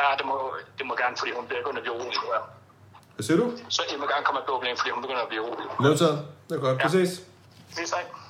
ja, 0.00 0.08
det 0.18 0.26
må, 0.26 0.36
det 0.78 0.86
må 0.86 0.94
gerne, 1.02 1.16
fordi 1.20 1.32
hun 1.36 1.44
begynder 1.46 1.76
at 1.80 1.82
blive 1.86 1.94
urolig. 1.98 2.14
tror 2.14 2.32
jeg. 2.38 2.42
Hvad 3.16 3.24
siger 3.26 3.36
du? 3.42 3.46
Så 3.68 3.82
det 3.90 3.96
må 4.00 4.06
gerne 4.12 4.24
komme 4.26 4.38
med 4.40 4.44
blå 4.48 4.54
blink, 4.60 4.78
fordi 4.80 4.90
hun 4.94 5.02
begynder 5.02 5.22
at 5.26 5.28
blive 5.28 5.42
urolig. 5.42 5.66
Modtaget. 5.80 6.18
Det 6.48 6.54
er 6.56 6.60
godt. 6.60 6.76
Vi 6.78 6.82
Ja. 6.82 6.88
ses. 6.88 7.12
Ses 7.76 7.90
dig. 7.90 7.98
Jeg 8.02 8.23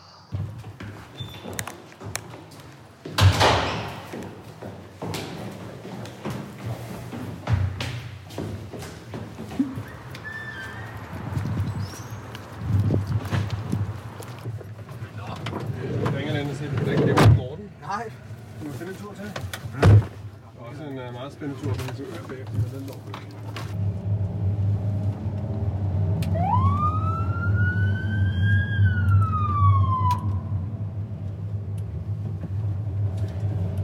en 21.44 21.50
meget 21.50 21.58
spændende 21.58 21.58
tur, 21.60 21.72
vi 21.72 22.04
høre 22.12 22.28
bagefter, 22.28 22.54
men 22.54 22.68
den 22.74 22.82
når. 22.88 22.98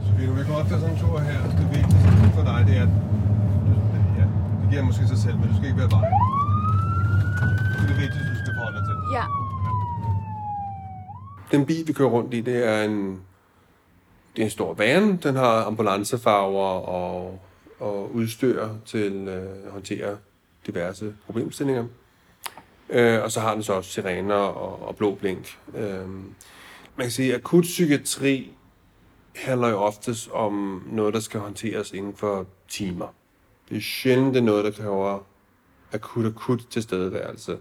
Sofie, 0.05 0.27
du 0.27 0.33
vil 0.33 0.45
godt 0.53 0.67
tage 0.67 0.79
sådan 0.79 0.95
en 0.95 0.99
tur 0.99 1.19
her. 1.19 1.41
Det 1.59 1.67
vigtigste 1.75 2.31
for 2.35 2.43
dig, 2.43 2.59
det 2.67 2.77
er, 2.77 2.83
at 2.83 2.89
du, 3.67 3.73
ja, 4.19 4.25
det 4.61 4.69
giver 4.69 4.83
måske 4.83 5.07
sig 5.07 5.17
selv, 5.17 5.37
men 5.39 5.47
du 5.49 5.55
skal 5.55 5.67
ikke 5.69 5.79
være 5.79 5.91
vejen. 5.91 6.13
Det 7.73 7.83
er 7.83 7.87
det 7.87 7.97
vigtigste, 8.03 8.29
du 8.33 8.39
skal 8.43 8.53
forholde 8.57 8.77
dig 8.77 8.85
til. 8.89 8.95
Ja. 9.17 9.25
Den 11.51 11.65
bil, 11.65 11.87
vi 11.87 11.93
kører 11.93 12.09
rundt 12.09 12.33
i, 12.33 12.41
det 12.41 12.67
er 12.67 12.83
en, 12.83 13.21
det 14.35 14.41
er 14.41 14.45
en 14.45 14.51
stor 14.51 14.73
van. 14.73 15.17
Den 15.17 15.35
har 15.35 15.65
ambulancefarver 15.65 16.71
og, 16.97 17.39
og 17.81 18.15
udstyr 18.15 18.69
til 18.85 19.27
øh, 19.27 19.65
at 19.65 19.71
håndtere 19.71 20.17
diverse 20.67 21.15
problemstillinger. 21.25 21.85
Øh, 22.89 23.23
og 23.23 23.31
så 23.31 23.39
har 23.39 23.53
den 23.53 23.63
så 23.63 23.73
også 23.73 23.91
sirener 23.91 24.35
og, 24.35 24.87
og 24.87 24.95
blå 24.95 25.15
blink. 25.15 25.57
Øh, 25.75 26.09
man 26.95 27.05
kan 27.05 27.11
sige, 27.11 27.33
at 27.33 27.39
akut 27.39 27.63
psykiatri 27.63 28.51
handler 29.35 29.67
jo 29.67 29.77
oftest 29.77 30.29
om 30.31 30.83
noget, 30.91 31.13
der 31.13 31.19
skal 31.19 31.39
håndteres 31.39 31.91
inden 31.91 32.15
for 32.15 32.45
timer. 32.69 33.07
Det 33.69 33.77
er 33.77 33.81
sjældent 33.81 34.33
det 34.33 34.39
er 34.39 34.43
noget, 34.43 34.65
der 34.65 34.71
kræver 34.71 35.19
akut 35.93 36.25
akut 36.25 36.65
tilstedeværelse. 36.69 37.57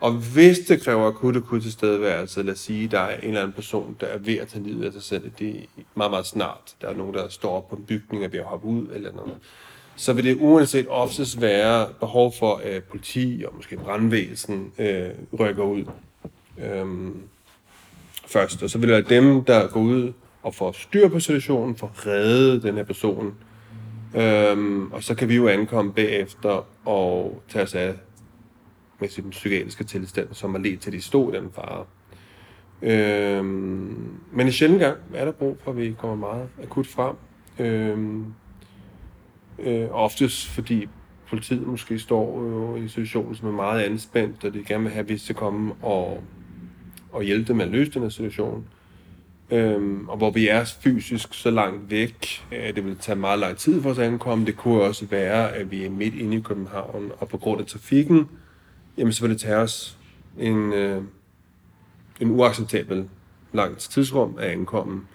Og 0.00 0.12
hvis 0.12 0.58
det 0.58 0.82
kræver 0.82 1.06
akut 1.06 1.36
akut 1.36 1.62
tilstedeværelse, 1.62 2.42
lad 2.42 2.52
os 2.52 2.58
sige, 2.58 2.84
at 2.84 2.90
der 2.90 3.00
er 3.00 3.16
en 3.16 3.28
eller 3.28 3.40
anden 3.40 3.52
person, 3.52 3.96
der 4.00 4.06
er 4.06 4.18
ved 4.18 4.38
at 4.38 4.48
tage 4.48 4.64
livet 4.64 4.84
af 4.84 4.92
sig 4.92 5.02
selv, 5.02 5.30
det 5.38 5.56
er 5.56 5.82
meget, 5.94 6.10
meget 6.10 6.26
snart. 6.26 6.76
Der 6.80 6.88
er 6.88 6.94
nogen, 6.94 7.14
der 7.14 7.28
står 7.28 7.56
op 7.56 7.68
på 7.68 7.76
en 7.76 7.84
bygning 7.84 8.24
og 8.24 8.30
bliver 8.30 8.42
ved 8.42 8.50
hoppe 8.50 8.66
ud 8.66 8.86
eller 8.94 9.12
noget. 9.12 9.34
så 9.96 10.12
vil 10.12 10.24
det 10.24 10.36
uanset 10.40 10.86
oftest 10.88 11.40
være 11.40 11.88
behov 12.00 12.34
for, 12.38 12.60
at 12.64 12.84
politi 12.84 13.44
og 13.46 13.56
måske 13.56 13.76
brandvæsen 13.76 14.72
øh, 14.78 15.08
rykker 15.38 15.64
ud 15.64 15.84
øh, 16.58 16.86
først. 18.26 18.62
Og 18.62 18.70
så 18.70 18.78
vil 18.78 18.88
det 18.88 18.94
være 18.94 19.20
dem, 19.20 19.44
der 19.44 19.68
går 19.68 19.80
ud 19.80 20.12
og 20.42 20.54
får 20.54 20.72
styr 20.72 21.08
på 21.08 21.20
situationen, 21.20 21.76
får 21.76 21.92
reddet 22.06 22.62
den 22.62 22.74
her 22.74 22.84
person. 22.84 23.34
Øh, 24.16 24.82
og 24.92 25.02
så 25.02 25.14
kan 25.14 25.28
vi 25.28 25.36
jo 25.36 25.48
ankomme 25.48 25.92
bagefter 25.92 26.66
og 26.84 27.42
tage 27.48 27.62
os 27.62 27.74
af 27.74 27.94
med 29.00 29.08
sin 29.08 29.30
psykiatriske 29.30 29.84
tilstand, 29.84 30.28
som 30.32 30.50
har 30.50 30.58
ledt 30.58 30.80
til, 30.80 30.90
at 30.90 30.94
de 30.94 31.02
stod 31.02 31.34
i 31.34 31.36
den 31.36 31.50
fare. 31.54 31.84
Øhm, 32.82 34.20
men 34.32 34.48
i 34.48 34.50
sjældent 34.50 34.80
gang 34.80 34.96
er 35.14 35.24
der 35.24 35.32
brug 35.32 35.58
for, 35.64 35.70
at 35.70 35.76
vi 35.76 35.94
kommer 35.98 36.16
meget 36.16 36.48
akut 36.62 36.86
frem. 36.86 37.16
Øhm, 37.58 38.24
øh, 39.58 39.86
oftest 39.90 40.48
fordi 40.48 40.88
politiet 41.30 41.66
måske 41.66 41.98
står 41.98 42.42
jo 42.42 42.76
i 42.76 42.88
situationen, 42.88 43.34
som 43.34 43.48
er 43.48 43.52
meget 43.52 43.82
anspændt, 43.82 44.44
og 44.44 44.54
de 44.54 44.64
gerne 44.64 44.82
vil 44.82 44.92
have, 44.92 45.02
at 45.02 45.08
vi 45.08 45.18
skal 45.18 45.34
komme 45.34 45.74
og, 45.82 46.22
og 47.12 47.22
hjælpe 47.22 47.48
dem 47.48 47.56
med 47.56 47.64
at 47.64 47.70
løse 47.70 47.90
den 47.90 48.02
her 48.02 48.08
situation. 48.08 48.66
Øhm, 49.50 50.08
og 50.08 50.16
hvor 50.16 50.30
vi 50.30 50.48
er 50.48 50.64
fysisk 50.64 51.34
så 51.34 51.50
langt 51.50 51.90
væk, 51.90 52.46
at 52.52 52.76
det 52.76 52.84
vil 52.84 52.96
tage 52.96 53.16
meget 53.16 53.38
lang 53.38 53.56
tid 53.56 53.82
for 53.82 53.90
os 53.90 53.98
at 53.98 54.06
ankomme. 54.06 54.46
Det 54.46 54.56
kunne 54.56 54.82
også 54.82 55.06
være, 55.06 55.52
at 55.52 55.70
vi 55.70 55.84
er 55.84 55.90
midt 55.90 56.14
inde 56.14 56.36
i 56.36 56.40
København, 56.40 57.12
og 57.18 57.28
på 57.28 57.36
grund 57.36 57.60
af 57.60 57.66
trafikken, 57.66 58.28
jamen 58.98 59.12
så 59.12 59.20
vil 59.20 59.30
det 59.30 59.40
tage 59.40 59.56
os 59.56 59.98
en, 60.38 60.72
øh, 60.72 61.02
en 62.20 62.30
uacceptabel 62.30 63.08
langt 63.52 63.78
tidsrum 63.78 64.36
at 64.38 64.50
ankomme. 64.50 65.06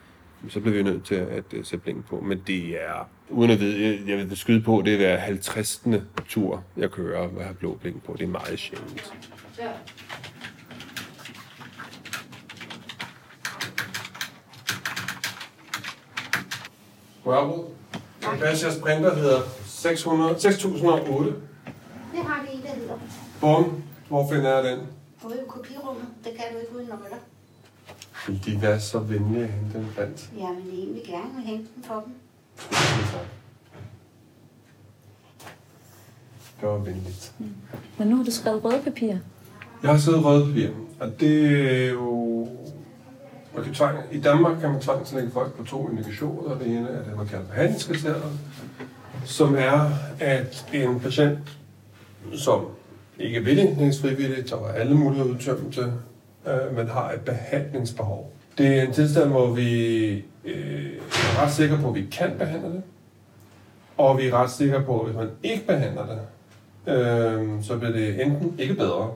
Så 0.50 0.60
bliver 0.60 0.78
vi 0.78 0.84
nødt 0.84 1.06
til 1.06 1.16
at 1.16 1.44
uh, 1.54 1.66
sætte 1.66 1.84
blinken 1.84 2.04
på. 2.10 2.20
Men 2.20 2.44
det 2.48 2.84
er, 2.84 3.10
uden 3.30 3.52
at 3.52 3.60
vide, 3.60 4.04
jeg 4.08 4.18
vil 4.18 4.38
skyde 4.38 4.62
på, 4.62 4.82
det 4.86 5.06
er 5.06 5.18
50. 5.18 5.84
tur, 6.28 6.64
jeg 6.78 6.92
kører, 6.92 7.28
hvor 7.28 7.40
jeg 7.40 7.48
har 7.48 7.54
blå 7.54 7.78
blink 7.82 8.04
på. 8.04 8.16
Det 8.18 8.24
er 8.24 8.28
meget 8.28 8.60
sjældent. 8.60 9.14
Ja. 9.60 9.70
Rørbro. 17.26 17.76
Hvad 18.38 18.48
jeres 18.64 18.80
printer 18.82 19.16
hedder 19.16 19.42
600, 19.66 20.40
6008. 20.40 21.32
Det 22.12 22.24
har 22.24 22.46
det 22.46 22.54
i, 22.54 22.62
der 22.62 22.76
hedder. 22.76 22.98
Bum. 23.44 23.84
Hvor 24.08 24.30
finder 24.30 24.56
jeg 24.56 24.64
den? 24.64 24.80
Ude 25.26 25.36
i 25.36 25.48
kopirummet. 25.48 26.06
Det 26.24 26.32
kan 26.32 26.44
du 26.54 26.60
ikke 26.60 26.76
uden 26.76 26.88
nøgler. 26.88 27.18
Vil 28.28 28.46
de 28.46 28.62
være 28.62 28.80
så 28.80 29.00
venlige 29.00 29.44
at 29.44 29.50
hente 29.50 29.78
den 29.78 29.88
blandt? 29.96 30.30
Ja, 30.38 30.48
men 30.48 30.66
det 30.66 30.74
er 30.74 30.78
egentlig 30.78 31.04
gerne 31.06 31.36
vil 31.36 31.44
hente 31.44 31.70
den 31.76 31.84
for 31.84 32.04
dem. 32.06 32.14
Det 36.62 36.70
var 36.70 36.78
venligt. 36.78 37.34
Mm. 37.40 37.50
Men 37.98 38.08
nu 38.08 38.16
har 38.16 38.24
du 38.24 38.32
skrevet 38.32 38.64
røde 38.64 38.82
papir. 38.84 39.16
Jeg 39.84 39.92
har 39.92 39.98
skrevet 39.98 40.26
røde 40.26 40.46
papir, 40.46 40.70
og 41.00 41.20
det 41.20 41.62
er 41.86 41.90
jo... 41.90 42.48
Man 43.56 43.64
kan 43.64 43.74
tvang, 43.74 43.98
I 44.12 44.20
Danmark 44.20 44.60
kan 44.60 44.70
man 44.70 44.82
tvangslægge 44.82 45.32
folk 45.32 45.54
på 45.54 45.64
to 45.64 45.90
indikationer. 45.90 46.58
Det 46.58 46.68
ene 46.68 46.90
er 46.90 47.04
det, 47.04 47.18
man 47.18 47.28
kalder 47.28 47.46
behandlingskriteriet, 47.46 48.40
som 49.26 49.56
er, 49.56 49.90
at 50.20 50.66
en 50.74 51.00
patient, 51.00 51.40
som 52.36 52.66
ikke 53.20 53.38
er 53.38 53.42
velindlægningsfrivilligt, 53.42 54.50
der 54.50 54.68
alle 54.68 54.96
muligheder 54.96 55.32
udtømte, 55.32 55.82
øh, 56.48 56.78
men 56.78 56.88
har 56.88 57.12
et 57.12 57.22
behandlingsbehov. 57.22 58.34
Det 58.58 58.68
er 58.68 58.82
en 58.82 58.94
tilstand, 58.94 59.30
hvor 59.30 59.48
vi 59.48 60.14
øh, 60.46 60.94
er 61.14 61.44
ret 61.44 61.52
sikre 61.52 61.78
på, 61.78 61.90
at 61.90 61.96
vi 61.96 62.06
kan 62.12 62.32
behandle 62.38 62.70
det, 62.70 62.82
og 63.98 64.18
vi 64.18 64.28
er 64.28 64.34
ret 64.34 64.52
sikre 64.52 64.84
på, 64.84 65.00
at 65.00 65.06
hvis 65.06 65.18
man 65.18 65.30
ikke 65.44 65.68
behandler 65.68 66.06
det, 66.06 66.20
øh, 66.94 67.64
så 67.64 67.78
bliver 67.78 67.92
det 67.94 68.22
enten 68.22 68.56
ikke 68.60 68.74
bedre, 68.74 69.12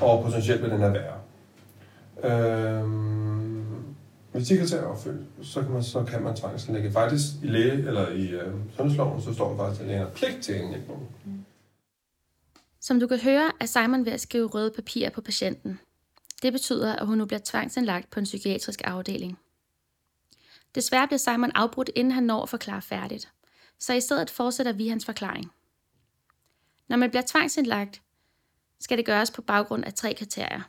og 0.00 0.24
potentielt 0.24 0.60
bliver 0.60 0.74
den 0.74 0.84
her 0.84 0.90
værre. 0.90 1.18
Øh, 2.24 2.84
hvis 4.32 4.48
de 4.48 4.58
kriterier 4.58 4.84
er 4.84 4.88
opfyldt, 4.88 5.20
så 5.42 5.62
kan 5.62 5.70
man, 5.70 5.82
så 5.82 6.02
kan 6.02 6.22
man 6.22 6.34
tvangsindlægge. 6.34 6.92
Faktisk 6.92 7.26
i 7.42 7.46
læge 7.46 7.72
eller 7.72 8.08
i 8.08 8.28
øh, 8.28 8.52
sundhedsloven, 8.76 9.22
så 9.22 9.34
står 9.34 9.50
der 9.50 9.56
faktisk, 9.56 9.80
at 9.80 9.86
lægen 9.86 10.02
har 10.02 10.08
pligt 10.08 10.38
til 10.42 10.54
indlægning. 10.54 11.08
Mm. 11.24 11.32
Som 12.88 13.00
du 13.00 13.06
kan 13.06 13.20
høre, 13.20 13.52
er 13.60 13.66
Simon 13.66 14.04
ved 14.04 14.12
at 14.12 14.20
skrive 14.20 14.46
røde 14.46 14.70
papirer 14.70 15.10
på 15.10 15.20
patienten. 15.20 15.80
Det 16.42 16.52
betyder, 16.52 16.96
at 16.96 17.06
hun 17.06 17.18
nu 17.18 17.24
bliver 17.24 17.40
tvangsindlagt 17.44 18.10
på 18.10 18.20
en 18.20 18.24
psykiatrisk 18.24 18.80
afdeling. 18.84 19.38
Desværre 20.74 21.06
bliver 21.06 21.18
Simon 21.18 21.52
afbrudt, 21.54 21.90
inden 21.94 22.12
han 22.12 22.22
når 22.22 22.42
at 22.42 22.48
forklare 22.48 22.82
færdigt, 22.82 23.32
så 23.78 23.92
i 23.92 24.00
stedet 24.00 24.30
fortsætter 24.30 24.72
vi 24.72 24.88
hans 24.88 25.04
forklaring. 25.04 25.52
Når 26.88 26.96
man 26.96 27.10
bliver 27.10 27.22
tvangsindlagt, 27.26 28.02
skal 28.80 28.98
det 28.98 29.06
gøres 29.06 29.30
på 29.30 29.42
baggrund 29.42 29.84
af 29.84 29.94
tre 29.94 30.14
kriterier. 30.14 30.60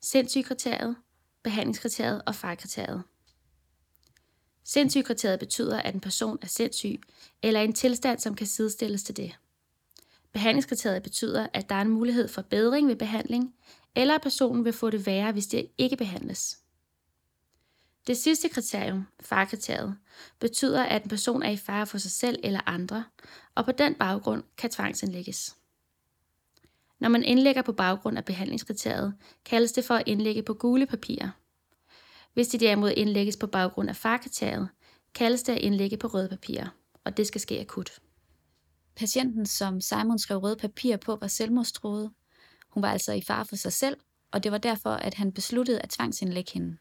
Sindssygekriteriet, 0.00 0.96
behandlingskriteriet 1.42 2.22
og 2.26 2.34
farkriteriet. 2.34 3.02
Sindssygekriteriet 4.64 5.38
betyder, 5.38 5.80
at 5.80 5.94
en 5.94 6.00
person 6.00 6.38
er 6.42 6.46
sindssyg 6.46 7.00
eller 7.42 7.60
i 7.60 7.64
en 7.64 7.72
tilstand, 7.72 8.18
som 8.18 8.34
kan 8.34 8.46
sidestilles 8.46 9.02
til 9.02 9.16
det. 9.16 9.36
Behandlingskriteriet 10.36 11.02
betyder, 11.02 11.46
at 11.54 11.68
der 11.68 11.74
er 11.74 11.80
en 11.80 11.88
mulighed 11.88 12.28
for 12.28 12.42
bedring 12.42 12.88
ved 12.88 12.96
behandling, 12.96 13.54
eller 13.94 14.14
at 14.14 14.22
personen 14.22 14.64
vil 14.64 14.72
få 14.72 14.90
det 14.90 15.06
værre, 15.06 15.32
hvis 15.32 15.46
det 15.46 15.68
ikke 15.78 15.96
behandles. 15.96 16.58
Det 18.06 18.16
sidste 18.16 18.48
kriterium, 18.48 19.06
farkriteriet, 19.20 19.96
betyder, 20.38 20.82
at 20.82 21.02
en 21.02 21.08
person 21.08 21.42
er 21.42 21.50
i 21.50 21.56
fare 21.56 21.86
for 21.86 21.98
sig 21.98 22.10
selv 22.10 22.38
eller 22.44 22.60
andre, 22.66 23.04
og 23.54 23.64
på 23.64 23.72
den 23.72 23.94
baggrund 23.94 24.42
kan 24.58 24.70
tvangsindlægges. 24.70 25.56
Når 26.98 27.08
man 27.08 27.22
indlægger 27.22 27.62
på 27.62 27.72
baggrund 27.72 28.18
af 28.18 28.24
behandlingskriteriet, 28.24 29.14
kaldes 29.44 29.72
det 29.72 29.84
for 29.84 29.94
at 29.94 30.08
indlægge 30.08 30.42
på 30.42 30.54
gule 30.54 30.86
papirer. 30.86 31.30
Hvis 32.34 32.48
det 32.48 32.60
derimod 32.60 32.90
indlægges 32.96 33.36
på 33.36 33.46
baggrund 33.46 33.88
af 33.88 33.96
farkriteriet, 33.96 34.68
kaldes 35.14 35.42
det 35.42 35.52
at 35.52 35.62
indlægge 35.62 35.96
på 35.96 36.06
røde 36.06 36.28
papirer, 36.28 36.68
og 37.04 37.16
det 37.16 37.26
skal 37.26 37.40
ske 37.40 37.60
akut. 37.60 38.00
Patienten, 38.96 39.46
som 39.46 39.80
Simon 39.80 40.18
skrev 40.18 40.38
røde 40.38 40.56
papir 40.56 40.96
på, 40.96 41.16
var 41.16 41.26
selvmordstroet. 41.26 42.10
Hun 42.68 42.82
var 42.82 42.92
altså 42.92 43.12
i 43.12 43.20
fare 43.20 43.44
for 43.44 43.56
sig 43.56 43.72
selv, 43.72 43.96
og 44.30 44.44
det 44.44 44.52
var 44.52 44.58
derfor, 44.58 44.90
at 44.90 45.14
han 45.14 45.32
besluttede 45.32 45.80
at 45.80 45.90
tvangsindlægge 45.90 46.52
hende. 46.52 46.76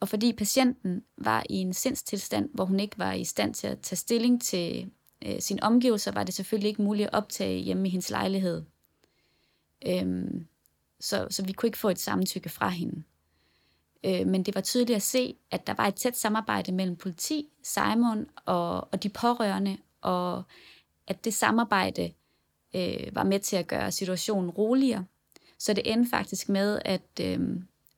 Og 0.00 0.08
fordi 0.08 0.32
patienten 0.32 1.04
var 1.16 1.44
i 1.50 1.54
en 1.54 1.74
sindstilstand, 1.74 2.50
hvor 2.54 2.64
hun 2.64 2.80
ikke 2.80 2.98
var 2.98 3.12
i 3.12 3.24
stand 3.24 3.54
til 3.54 3.66
at 3.66 3.80
tage 3.80 3.96
stilling 3.96 4.42
til 4.42 4.90
øh, 5.26 5.40
sine 5.40 5.62
omgivelser, 5.62 6.12
var 6.12 6.24
det 6.24 6.34
selvfølgelig 6.34 6.68
ikke 6.68 6.82
muligt 6.82 7.06
at 7.06 7.14
optage 7.14 7.60
hjemme 7.60 7.88
i 7.88 7.90
hendes 7.90 8.10
lejlighed. 8.10 8.62
Øhm, 9.86 10.46
så, 11.00 11.26
så 11.30 11.44
vi 11.44 11.52
kunne 11.52 11.66
ikke 11.66 11.78
få 11.78 11.88
et 11.88 11.98
samtykke 11.98 12.48
fra 12.48 12.68
hende. 12.68 13.02
Øh, 14.04 14.26
men 14.26 14.42
det 14.42 14.54
var 14.54 14.60
tydeligt 14.60 14.96
at 14.96 15.02
se, 15.02 15.36
at 15.50 15.66
der 15.66 15.74
var 15.74 15.86
et 15.86 15.94
tæt 15.94 16.16
samarbejde 16.16 16.72
mellem 16.72 16.96
politi, 16.96 17.48
Simon 17.62 18.26
og, 18.44 18.88
og 18.92 19.02
de 19.02 19.08
pårørende, 19.08 19.78
og 20.00 20.42
at 21.06 21.24
det 21.24 21.34
samarbejde 21.34 22.12
øh, 22.74 23.08
var 23.12 23.24
med 23.24 23.40
til 23.40 23.56
at 23.56 23.66
gøre 23.66 23.92
situationen 23.92 24.50
roligere. 24.50 25.04
Så 25.58 25.72
det 25.72 25.92
endte 25.92 26.10
faktisk 26.10 26.48
med, 26.48 26.80
at, 26.84 27.20
øh, 27.20 27.40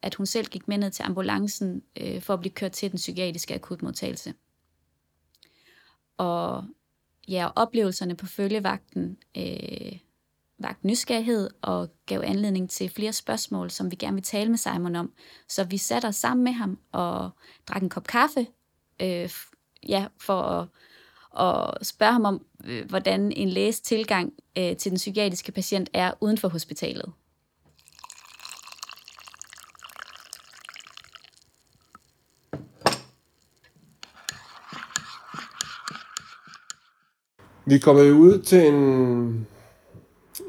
at 0.02 0.14
hun 0.14 0.26
selv 0.26 0.46
gik 0.46 0.68
med 0.68 0.78
ned 0.78 0.90
til 0.90 1.02
ambulancen 1.02 1.82
øh, 1.96 2.22
for 2.22 2.34
at 2.34 2.40
blive 2.40 2.52
kørt 2.52 2.72
til 2.72 2.90
den 2.90 2.96
psykiatriske 2.96 3.54
akutmodtagelse. 3.54 4.34
Og 6.16 6.64
ja, 7.28 7.48
oplevelserne 7.56 8.16
på 8.16 8.26
følgevagten 8.26 9.16
øh, 9.36 9.98
vagt 10.58 10.84
nysgerrighed 10.84 11.50
og 11.62 11.88
gav 12.06 12.22
anledning 12.24 12.70
til 12.70 12.90
flere 12.90 13.12
spørgsmål, 13.12 13.70
som 13.70 13.90
vi 13.90 13.96
gerne 13.96 14.14
vil 14.14 14.22
tale 14.22 14.50
med 14.50 14.58
Simon 14.58 14.96
om. 14.96 15.12
Så 15.48 15.64
vi 15.64 15.78
satte 15.78 16.06
os 16.06 16.16
sammen 16.16 16.44
med 16.44 16.52
ham 16.52 16.78
og 16.92 17.30
drak 17.68 17.82
en 17.82 17.88
kop 17.88 18.06
kaffe, 18.06 18.46
øh, 19.02 19.30
ja, 19.88 20.06
for 20.20 20.42
at 20.42 20.68
og 21.32 21.86
spørge 21.86 22.12
ham 22.12 22.24
om, 22.24 22.46
øh, 22.64 22.88
hvordan 22.88 23.32
en 23.32 23.48
læges 23.48 23.80
tilgang 23.80 24.32
øh, 24.58 24.76
til 24.76 24.90
den 24.90 24.96
psykiatriske 24.96 25.52
patient 25.52 25.90
er 25.92 26.12
uden 26.20 26.38
for 26.38 26.48
hospitalet. 26.48 27.12
Vi 37.66 37.78
kommer 37.78 38.02
jo 38.02 38.14
ud 38.14 38.42
til 38.42 38.66
en, 38.66 38.76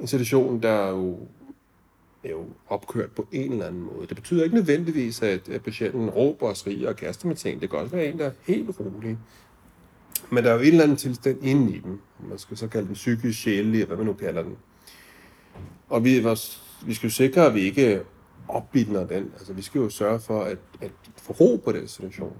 en 0.02 0.08
situation, 0.08 0.62
der 0.62 0.70
er 0.70 0.90
jo, 0.90 1.18
er 2.24 2.30
jo 2.30 2.46
opkørt 2.68 3.12
på 3.12 3.28
en 3.32 3.52
eller 3.52 3.68
anden 3.68 3.82
måde. 3.82 4.08
Det 4.08 4.16
betyder 4.16 4.44
ikke 4.44 4.56
nødvendigvis, 4.56 5.22
at, 5.22 5.50
at 5.50 5.64
patienten 5.64 6.10
råber 6.10 6.48
og 6.48 6.58
skriger 6.58 6.90
og 6.90 6.96
kaster 6.96 7.28
med 7.28 7.36
ting. 7.36 7.62
Det 7.62 7.70
kan 7.70 7.80
også 7.80 7.96
være 7.96 8.06
en, 8.06 8.20
der 8.20 8.26
er 8.26 8.32
helt 8.48 8.80
rolig. 8.80 9.18
Men 10.34 10.44
der 10.44 10.50
er 10.50 10.54
jo 10.54 10.60
en 10.60 10.66
eller 10.66 10.84
anden 10.84 10.98
tilstand 10.98 11.44
inde 11.44 11.76
i 11.76 11.80
dem. 11.80 12.00
Man 12.30 12.38
skal 12.38 12.58
så 12.58 12.68
kalde 12.68 12.88
den 12.88 12.94
psykisk, 12.94 13.40
sjælelig, 13.40 13.86
hvad 13.86 13.98
man 13.98 14.06
nu 14.06 14.14
kalder 14.14 14.44
den. 14.44 14.58
Og 15.90 16.04
vi, 16.04 16.26
vi 16.86 16.94
skal 16.94 17.08
jo 17.08 17.14
sikre, 17.14 17.46
at 17.46 17.56
vi 17.56 17.60
ikke 17.60 18.02
opbildner 18.48 19.08
den. 19.08 19.24
Altså, 19.38 19.54
vi 19.54 19.62
skal 19.62 19.80
jo 19.80 19.90
sørge 19.90 20.20
for 20.20 20.42
at, 20.42 20.58
at 20.82 20.92
få 21.18 21.34
ro 21.34 21.62
på 21.66 21.72
den 21.72 21.88
situation. 21.88 22.38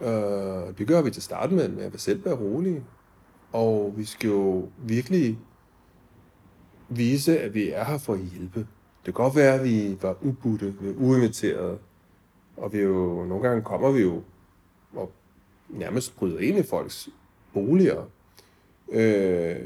Uh, 0.00 0.06
det 0.78 0.86
gør 0.86 1.02
vi 1.02 1.10
til 1.10 1.22
start 1.22 1.52
med, 1.52 1.68
med 1.68 1.84
at 1.84 2.00
selv 2.00 2.24
være 2.24 2.34
rolige. 2.34 2.84
Og 3.52 3.94
vi 3.96 4.04
skal 4.04 4.28
jo 4.28 4.68
virkelig 4.78 5.38
vise, 6.88 7.40
at 7.40 7.54
vi 7.54 7.70
er 7.70 7.84
her 7.84 7.98
for 7.98 8.12
at 8.12 8.20
hjælpe. 8.20 8.58
Det 9.06 9.14
kan 9.14 9.24
godt 9.24 9.36
være, 9.36 9.54
at 9.54 9.64
vi 9.64 9.98
var 10.02 10.16
ubudte, 10.22 10.74
vi 10.80 10.88
var 10.88 10.94
uinviterede, 10.96 11.78
og 12.56 12.72
vi 12.72 12.78
jo, 12.78 13.24
nogle 13.24 13.48
gange 13.48 13.62
kommer 13.62 13.90
vi 13.90 14.00
jo 14.00 14.22
og 14.96 15.12
nærmest 15.68 16.16
bryder 16.16 16.38
ind 16.38 16.58
i 16.58 16.62
folks 16.62 17.08
boliger. 17.52 18.10
Øh, 18.92 19.56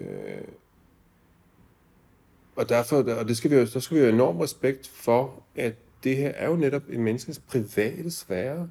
og 2.56 2.68
derfor, 2.68 2.96
og 2.96 3.28
det 3.28 3.36
skal 3.36 3.50
vi 3.50 3.56
jo, 3.56 3.66
der 3.74 3.80
skal 3.80 3.94
vi 3.94 4.00
jo 4.00 4.06
have 4.06 4.14
enorm 4.14 4.36
respekt 4.40 4.88
for, 4.88 5.42
at 5.56 5.74
det 6.04 6.16
her 6.16 6.28
er 6.28 6.48
jo 6.48 6.56
netop 6.56 6.82
en 6.90 7.02
menneskes 7.02 7.38
private 7.38 8.10
sfære. 8.10 8.68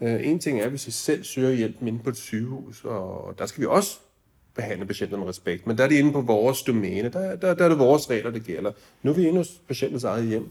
Øh, 0.00 0.26
en 0.28 0.38
ting 0.38 0.60
er, 0.60 0.68
hvis 0.68 0.86
vi 0.86 0.92
selv 0.92 1.24
søger 1.24 1.52
hjælp 1.52 1.82
inde 1.82 1.98
på 1.98 2.10
et 2.10 2.16
sygehus, 2.16 2.84
og 2.84 3.34
der 3.38 3.46
skal 3.46 3.60
vi 3.60 3.66
også 3.66 3.98
behandle 4.54 4.86
patienterne 4.86 5.20
med 5.20 5.28
respekt, 5.28 5.66
men 5.66 5.78
der 5.78 5.84
er 5.84 5.88
det 5.88 5.98
inde 5.98 6.12
på 6.12 6.20
vores 6.20 6.62
domæne, 6.62 7.08
der, 7.08 7.36
der, 7.36 7.54
der 7.54 7.64
er 7.64 7.68
det 7.68 7.78
vores 7.78 8.10
regler, 8.10 8.30
det 8.30 8.44
gælder. 8.44 8.72
Nu 9.02 9.10
er 9.10 9.14
vi 9.14 9.26
inde 9.26 9.38
hos 9.38 9.62
patientens 9.68 10.04
eget 10.04 10.26
hjem. 10.26 10.48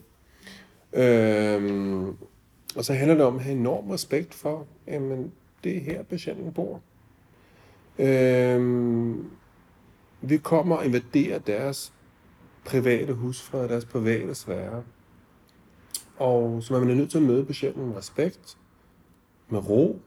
Øh, 0.93 2.03
og 2.75 2.85
så 2.85 2.93
handler 2.93 3.15
det 3.15 3.25
om 3.25 3.35
at 3.35 3.43
have 3.43 3.57
enorm 3.57 3.89
respekt 3.89 4.33
for, 4.33 4.67
jamen, 4.87 5.31
det 5.67 5.77
er 5.77 5.81
her, 5.81 6.03
patienten 6.03 6.53
bor. 6.53 6.81
Øhm, 7.99 9.29
vi 10.21 10.37
kommer 10.37 10.75
og 10.75 10.85
invaderer 10.85 11.39
deres 11.39 11.93
private 12.65 13.13
husfred, 13.13 13.69
deres 13.69 13.85
private 13.85 14.35
sfære. 14.35 14.83
Og 16.17 16.63
så 16.63 16.79
man 16.79 16.89
er 16.89 16.95
nødt 16.95 17.11
til 17.11 17.17
at 17.17 17.23
møde 17.23 17.45
patienten 17.45 17.87
med 17.87 17.95
respekt, 17.95 18.57
med 19.49 19.69
ro, 19.69 19.99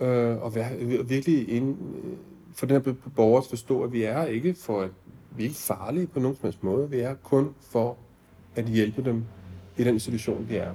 øh, 0.00 0.42
og 0.42 0.54
være, 0.54 0.76
virkelig 1.04 1.48
ind, 1.48 1.78
øh, 2.04 2.16
for 2.52 2.66
den 2.66 2.82
her 2.82 2.94
borger 3.16 3.40
at 3.40 3.46
forstå, 3.46 3.82
at 3.82 3.92
vi 3.92 4.02
er 4.02 4.24
ikke 4.24 4.54
for 4.54 4.80
at 4.80 4.90
vi 5.36 5.42
er 5.42 5.48
ikke 5.48 5.60
farlige 5.60 6.06
på 6.06 6.20
nogen 6.20 6.36
som 6.36 6.46
helst 6.46 6.62
måde. 6.62 6.90
Vi 6.90 7.00
er 7.00 7.14
kun 7.14 7.54
for 7.60 7.96
at 8.56 8.64
hjælpe 8.64 9.04
dem 9.04 9.24
i 9.76 9.84
den 9.84 10.00
situation, 10.00 10.46
de 10.48 10.56
er. 10.56 10.74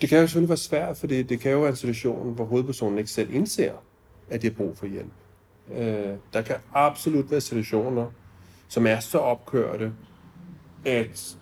Det 0.00 0.08
kan 0.08 0.18
jo 0.18 0.26
selvfølgelig 0.26 0.48
være 0.48 0.56
svært, 0.56 0.96
for 0.96 1.06
det 1.06 1.40
kan 1.40 1.52
jo 1.52 1.58
være 1.58 1.70
en 1.70 1.76
situation, 1.76 2.34
hvor 2.34 2.44
hovedpersonen 2.44 2.98
ikke 2.98 3.10
selv 3.10 3.34
indser, 3.34 3.72
at 4.30 4.42
de 4.42 4.46
har 4.46 4.54
brug 4.54 4.76
for 4.76 4.86
hjælp. 4.86 5.12
Øh, 5.74 6.14
der 6.32 6.42
kan 6.42 6.56
absolut 6.74 7.30
være 7.30 7.40
situationer, 7.40 8.06
som 8.68 8.86
er 8.86 9.00
så 9.00 9.18
opkørte, 9.18 9.92
at, 10.84 11.36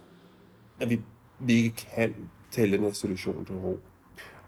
at 0.81 0.90
vi, 0.90 1.01
vi 1.38 1.53
ikke 1.53 1.87
kan 1.95 2.14
tale 2.51 2.73
den 2.73 2.85
her 2.85 2.92
situation 2.92 3.45
til 3.45 3.55
ro. 3.55 3.81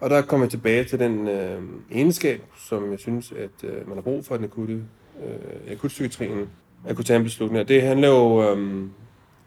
Og 0.01 0.11
der 0.11 0.23
kommer 0.23 0.47
jeg 0.47 0.51
tilbage 0.51 0.85
til 0.85 0.99
den 0.99 1.29
øh, 1.29 1.63
egenskab, 1.91 2.43
som 2.57 2.91
jeg 2.91 2.99
synes, 2.99 3.33
at 3.33 3.65
øh, 3.65 3.89
man 3.89 3.97
har 3.97 4.03
brug 4.03 4.25
for 4.25 4.35
i 4.35 4.39
den 4.39 4.45
akutte, 4.45 4.85
øh, 5.25 5.73
akutpsykiatrien, 5.73 6.49
at 6.85 6.97
kunne 6.97 7.05
tage 7.05 7.17
en 7.17 7.25
beslutning. 7.25 7.69
Det 7.69 7.83
handler 7.83 8.09
jo 8.09 8.43
øh, 8.43 8.87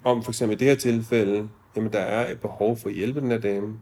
om, 0.04 0.24
for 0.24 0.32
eksempel 0.32 0.56
i 0.56 0.60
det 0.60 0.67
her 0.67 0.76
tilfælde, 0.76 1.50
jamen 1.76 1.93
der 1.93 2.00
er 2.00 2.32
et 2.32 2.39
behov 2.39 2.78
for 2.78 2.89
at 2.89 2.95
hjælpe 2.95 3.21
den 3.21 3.32
her 3.32 3.38
dame, 3.38 3.80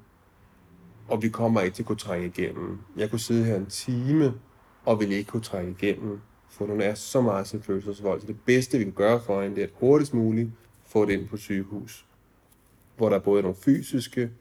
og 1.10 1.22
vi 1.22 1.30
kommer 1.30 1.62
ikke 1.62 1.76
til 1.76 1.84
at 1.84 1.88
kunne 1.88 1.98
trænge 1.98 2.28
igennem. 2.28 2.80
Jeg 2.98 3.10
kunne 3.10 3.20
sidde 3.20 3.46
her 3.46 3.56
en 3.56 3.66
time, 3.66 4.34
og 4.86 5.00
ville 5.00 5.16
ikke 5.16 5.32
kunne 5.32 5.42
trænge 5.42 5.72
igennem, 5.72 6.20
for 6.50 6.66
hun 6.66 6.82
er 6.82 6.94
så 6.94 7.22
meget 7.22 7.48
sin 7.48 7.62
følelsesvold. 7.62 8.22
Så 8.22 8.28
det 8.28 8.40
bedste, 8.46 8.78
vi 8.78 8.84
kan 8.84 8.94
gøre 8.94 9.22
for 9.22 9.42
hende, 9.42 9.56
det 9.56 9.64
er 9.64 9.68
at 9.68 9.74
hurtigst 9.80 10.14
muligt 10.14 10.50
få 10.86 11.06
det 11.06 11.14
ind 11.14 11.28
på 11.28 11.38
sygehus, 11.38 12.06
hvor 12.98 13.10
der 13.10 13.16
er 13.16 13.20
både 13.20 13.42
nogle 13.42 13.58
fysiske, 13.66 14.32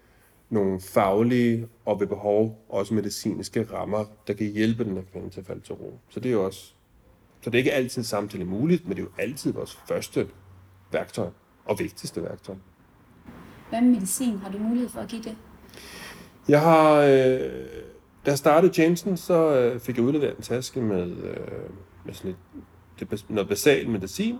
nogle 0.50 0.80
faglige 0.80 1.68
og 1.84 2.00
ved 2.00 2.06
behov 2.06 2.64
også 2.68 2.94
medicinske 2.94 3.66
rammer, 3.72 4.04
der 4.26 4.32
kan 4.32 4.46
hjælpe 4.46 4.84
den 4.84 4.94
her 4.94 5.02
kvinde 5.12 5.30
til 5.30 5.40
at 5.40 5.46
falde 5.46 5.60
til 5.60 5.74
ro. 5.74 5.98
Så 6.08 6.20
det 6.20 6.28
er 6.28 6.32
jo 6.32 6.44
også, 6.44 6.72
så 7.40 7.50
det 7.50 7.54
er 7.54 7.58
ikke 7.58 7.72
altid 7.72 8.02
samtale 8.02 8.44
muligt, 8.44 8.84
men 8.84 8.96
det 8.96 9.02
er 9.02 9.06
jo 9.06 9.22
altid 9.22 9.52
vores 9.52 9.78
første 9.88 10.28
værktøj 10.92 11.28
og 11.64 11.78
vigtigste 11.78 12.22
værktøj. 12.22 12.54
Hvad 13.68 13.80
med 13.80 13.90
medicin? 13.90 14.38
Har 14.38 14.50
du 14.50 14.58
mulighed 14.58 14.88
for 14.88 15.00
at 15.00 15.08
give 15.08 15.22
det? 15.22 15.36
Jeg 16.48 16.60
har, 16.60 16.94
øh, 16.94 17.40
da 18.26 18.30
jeg 18.30 18.38
startede 18.38 18.72
tjenesten, 18.72 19.16
så 19.16 19.58
øh, 19.58 19.80
fik 19.80 19.96
jeg 19.96 20.04
udleveret 20.04 20.36
en 20.36 20.42
taske 20.42 20.80
med, 20.80 21.10
øh, 21.10 21.70
med 22.04 22.14
sådan 22.14 22.30
et, 22.30 22.36
det, 23.10 23.24
noget 23.28 23.48
basal 23.48 23.88
medicin. 23.88 24.38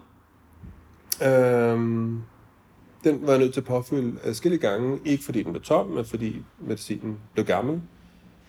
Øh, 1.22 1.78
den 3.04 3.26
var 3.26 3.30
jeg 3.30 3.38
nødt 3.38 3.52
til 3.52 3.60
at 3.60 3.66
påfylde 3.66 4.18
adskillige 4.24 4.60
gange, 4.60 4.98
ikke 5.04 5.24
fordi 5.24 5.42
den 5.42 5.52
var 5.52 5.60
tom, 5.60 5.86
men 5.86 6.04
fordi 6.04 6.42
medicinen 6.60 7.18
blev 7.34 7.46
gammel. 7.46 7.74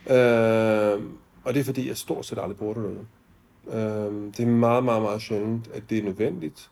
Øh, 0.09 1.01
og 1.43 1.53
det 1.53 1.59
er 1.59 1.63
fordi, 1.63 1.87
jeg 1.87 1.97
stort 1.97 2.25
set 2.25 2.37
aldrig 2.37 2.57
bruger 2.57 2.73
det 2.73 2.83
noget. 2.83 3.07
Øh, 3.67 4.33
det 4.37 4.39
er 4.39 4.47
meget, 4.47 4.83
meget, 4.83 5.01
meget 5.01 5.21
sjældent, 5.21 5.69
at 5.73 5.83
det 5.89 5.97
er 5.97 6.03
nødvendigt. 6.03 6.69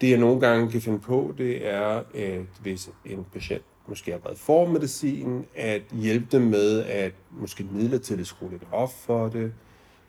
Det 0.00 0.10
jeg 0.10 0.18
nogle 0.18 0.40
gange 0.40 0.70
kan 0.70 0.80
finde 0.80 0.98
på, 0.98 1.34
det 1.38 1.68
er, 1.68 2.02
at 2.14 2.46
hvis 2.62 2.90
en 3.04 3.26
patient 3.32 3.62
måske 3.86 4.10
har 4.10 4.18
været 4.24 4.38
for 4.38 4.68
medicin, 4.68 5.44
at 5.54 5.82
hjælpe 5.92 6.26
dem 6.32 6.42
med 6.42 6.84
at 6.84 7.12
måske 7.30 7.64
midlertidigt 7.64 8.28
skrue 8.28 8.50
lidt 8.50 8.66
op 8.72 8.92
for 8.92 9.28
det. 9.28 9.52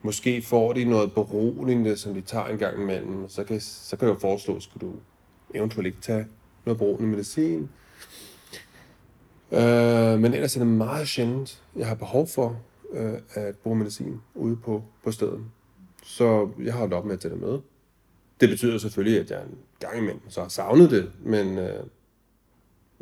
Måske 0.02 0.42
får 0.42 0.74
de 0.74 0.86
noget 0.86 1.14
beroligende, 1.14 1.98
som 1.98 2.14
de 2.14 2.22
tager 2.22 2.46
en 2.46 2.58
gang 2.58 2.82
imellem. 2.82 3.30
Så 3.30 3.44
kan, 3.44 3.60
så 3.62 3.98
kan 3.98 4.08
jeg 4.08 4.14
jo 4.14 4.20
foreslå, 4.20 4.56
at 4.56 4.70
du 4.82 4.94
eventuelt 5.54 5.86
ikke 5.86 6.02
tage 6.02 6.26
noget 6.66 6.78
beroligende 6.78 7.12
medicin. 7.12 7.70
Øh, 9.52 10.20
men 10.20 10.34
ellers 10.34 10.56
er 10.56 10.60
det 10.60 10.68
meget 10.68 11.08
sjældent, 11.08 11.64
jeg 11.76 11.88
har 11.88 11.96
behov 11.96 12.28
for 12.28 12.62
øh, 12.94 13.14
at 13.34 13.56
bruge 13.56 13.76
medicin 13.76 14.22
ude 14.36 14.56
på, 14.56 14.84
på 15.04 15.12
stedet. 15.12 15.40
Så 16.04 16.50
jeg 16.64 16.74
har 16.74 16.80
holdt 16.80 16.94
op 16.94 17.06
med 17.06 17.14
at 17.14 17.20
tage 17.20 17.34
det 17.34 17.42
med. 17.42 17.60
Det 18.42 18.50
betyder 18.50 18.78
selvfølgelig, 18.78 19.20
at 19.20 19.32
jeg 19.32 19.42
en 19.42 19.58
gang 19.80 19.98
imellem 19.98 20.30
så 20.30 20.42
har 20.42 20.48
savnet 20.48 20.92
det, 20.92 21.12
men, 21.20 21.58
øh, 21.58 21.84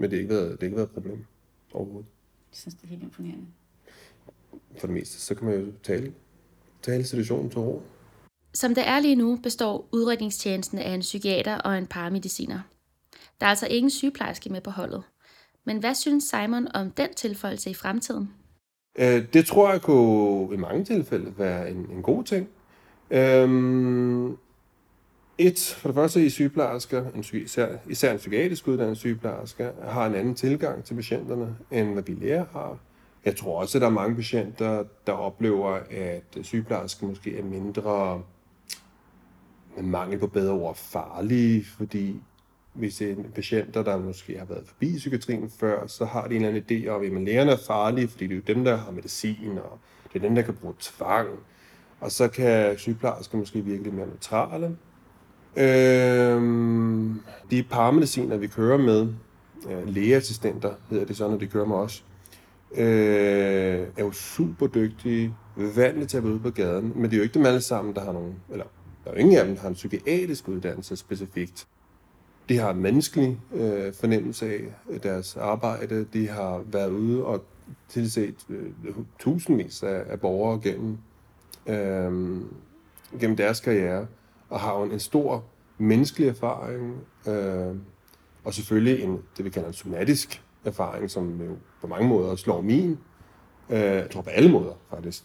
men 0.02 0.12
det 0.12 0.18
har 0.18 0.22
ikke 0.22 0.34
været, 0.34 0.52
det 0.52 0.60
har 0.60 0.66
ikke 0.66 0.78
været 0.78 0.88
et 0.88 0.94
problem 0.94 1.26
overhovedet. 1.74 2.10
Jeg 2.52 2.58
synes, 2.58 2.76
det 2.76 2.84
er 2.84 2.88
helt 2.88 3.04
imponerende. 3.04 3.46
For 4.80 4.88
det 4.88 4.94
meste, 4.94 5.20
så 5.20 5.36
kan 5.36 5.48
man 5.48 5.60
jo 5.60 5.72
tale, 5.84 6.14
tale 6.82 7.04
situationen 7.04 7.50
til 7.50 7.60
ro. 7.60 7.82
Som 8.54 8.76
det 8.76 8.88
er 8.88 9.00
lige 9.00 9.16
nu, 9.16 9.40
består 9.44 9.88
udredningstjenesten 9.92 10.80
af 10.80 10.94
en 10.94 11.00
psykiater 11.00 11.58
og 11.58 11.78
en 11.78 11.88
paramediciner. 11.88 12.60
Der 13.40 13.46
er 13.46 13.50
altså 13.50 13.68
ingen 13.68 13.90
sygeplejerske 13.90 14.50
med 14.50 14.62
på 14.62 14.70
holdet. 14.70 15.04
Men 15.66 15.78
hvad 15.78 15.96
synes 15.96 16.24
Simon 16.24 16.68
om 16.74 16.92
den 16.92 17.14
tilføjelse 17.14 17.70
i 17.70 17.74
fremtiden? 17.74 18.34
Øh, 19.00 19.34
det 19.34 19.46
tror 19.46 19.72
jeg 19.72 19.82
kunne 19.82 20.56
i 20.56 20.58
mange 20.58 20.86
tilfælde 20.86 21.34
være 21.38 21.72
en, 21.72 21.78
en 21.78 22.04
god 22.04 22.24
ting. 22.24 22.50
Øhm, 23.12 24.38
et, 25.48 25.76
for 25.78 25.90
det 25.90 25.96
første 25.96 26.26
i 26.26 26.30
sygeplejersker, 26.30 27.06
en, 27.16 27.24
især, 27.34 27.68
især 27.90 28.12
en 28.12 28.18
psykiatrisk 28.18 28.68
uddannet 28.68 28.98
sygeplejerske, 28.98 29.72
har 29.84 30.06
en 30.06 30.16
anden 30.16 30.36
tilgang 30.36 30.84
til 30.84 30.94
patienterne, 30.94 31.56
end 31.72 31.94
hvad 31.94 32.04
vi 32.04 32.14
læger 32.14 32.46
har. 32.52 32.78
Jeg 33.26 33.36
tror 33.36 33.62
også, 33.62 33.78
at 33.78 33.82
der 33.82 33.88
er 33.88 33.92
mange 33.92 34.16
patienter, 34.16 34.84
der 35.08 35.14
oplever, 35.14 35.80
at 35.92 36.38
sygeplejersker 36.42 37.08
måske 37.08 37.38
er 37.38 37.44
mindre 37.44 38.22
med 39.76 39.84
mangel 39.84 40.20
på 40.20 40.28
bedre 40.28 40.54
ord 40.54 40.76
farlige, 40.76 41.66
fordi 41.66 42.22
hvis 42.74 43.02
en 43.02 43.32
patienter, 43.36 43.84
der 43.84 43.98
måske 43.98 44.38
har 44.38 44.46
været 44.46 44.68
forbi 44.68 44.98
psykiatrien 44.98 45.50
før, 45.50 45.88
så 45.88 46.06
har 46.06 46.28
de 46.28 46.36
en 46.36 46.46
eller 46.46 46.62
anden 46.62 46.84
idé 46.86 46.88
om, 46.88 47.18
at 47.18 47.24
lægerne 47.24 47.52
er 47.52 47.58
farlige, 47.68 48.08
fordi 48.08 48.28
det 48.28 48.32
er 48.32 48.36
jo 48.36 48.56
dem, 48.56 48.64
der 48.64 48.76
har 48.76 48.92
medicin, 48.92 49.58
og 49.58 49.80
det 50.14 50.24
er 50.24 50.28
dem, 50.28 50.36
der 50.36 50.42
kan 50.42 50.54
bruge 50.54 50.74
tvang. 50.80 51.30
Og 52.00 52.12
så 52.12 52.28
kan 52.28 52.78
sygeplejersker 52.78 53.38
måske 53.38 53.62
virke 53.62 53.84
lidt 53.84 53.96
mere 53.96 54.08
neutrale. 54.08 54.78
Øhm, 55.58 57.22
de 57.52 57.64
paramediciner, 57.64 58.38
vi 58.38 58.48
kører 58.48 58.78
med, 58.78 59.08
lægeassistenter 59.86 60.74
hedder 60.90 61.06
det 61.06 61.18
så, 61.18 61.28
når 61.28 61.38
de 61.38 61.48
kører 61.48 61.66
med 61.66 61.76
os, 61.76 62.06
øh, 62.78 63.88
er 63.98 64.04
jo 64.04 64.12
super 64.12 64.68
dygtige, 64.68 65.36
vant 65.56 66.10
til 66.10 66.18
at 66.18 66.24
være 66.24 66.34
ude 66.34 66.40
på 66.40 66.50
gaden, 66.50 66.94
men 66.96 67.04
det 67.04 67.14
er 67.14 67.18
jo 67.18 67.24
ikke 67.24 67.34
dem 67.34 67.46
alle 67.46 67.62
sammen, 67.62 67.96
der 67.96 68.02
har 68.02 68.12
nogen, 68.12 68.36
eller 68.52 68.66
der 69.04 69.12
er 69.12 69.14
jo 69.14 69.20
ingen 69.20 69.38
af 69.38 69.46
dem, 69.46 69.56
der 69.56 69.62
har 69.62 69.70
en 69.70 69.74
psykiatrisk 69.74 70.48
uddannelse 70.48 70.96
specifikt. 70.96 71.68
De 72.50 72.58
har 72.58 72.72
en 72.72 72.82
menneskelig 72.82 73.40
øh, 73.54 73.94
fornemmelse 73.94 74.46
af 74.46 74.62
øh, 74.90 75.04
deres 75.04 75.38
arbejde. 75.38 76.06
De 76.14 76.28
har 76.28 76.64
været 76.66 76.90
ude 76.90 77.26
og 77.26 77.44
tilset 77.90 78.36
øh, 78.50 78.94
tusindvis 79.20 79.84
af, 79.84 80.04
af 80.08 80.20
borgere 80.20 80.60
gennem, 80.64 80.98
øh, 81.68 82.42
gennem 83.20 83.38
deres 83.38 83.60
karriere, 83.60 84.08
og 84.52 84.60
har 84.60 84.78
jo 84.78 84.84
en, 84.84 84.92
en 84.92 85.00
stor 85.00 85.44
menneskelig 85.78 86.28
erfaring, 86.28 86.96
øh, 87.28 87.76
og 88.44 88.54
selvfølgelig 88.54 89.04
en, 89.04 89.20
det 89.38 89.46
vi 89.46 89.50
kalder 89.50 89.68
en 89.68 89.74
somatisk 89.74 90.44
erfaring, 90.66 91.12
som 91.12 91.42
jo 91.42 91.56
på 91.82 91.88
mange 91.88 92.08
måder 92.08 92.36
slår 92.36 92.62
min. 92.62 92.98
Øh, 93.70 93.80
jeg 93.80 94.10
tror 94.12 94.22
på 94.22 94.30
alle 94.30 94.52
måder, 94.52 94.74
faktisk. 94.90 95.24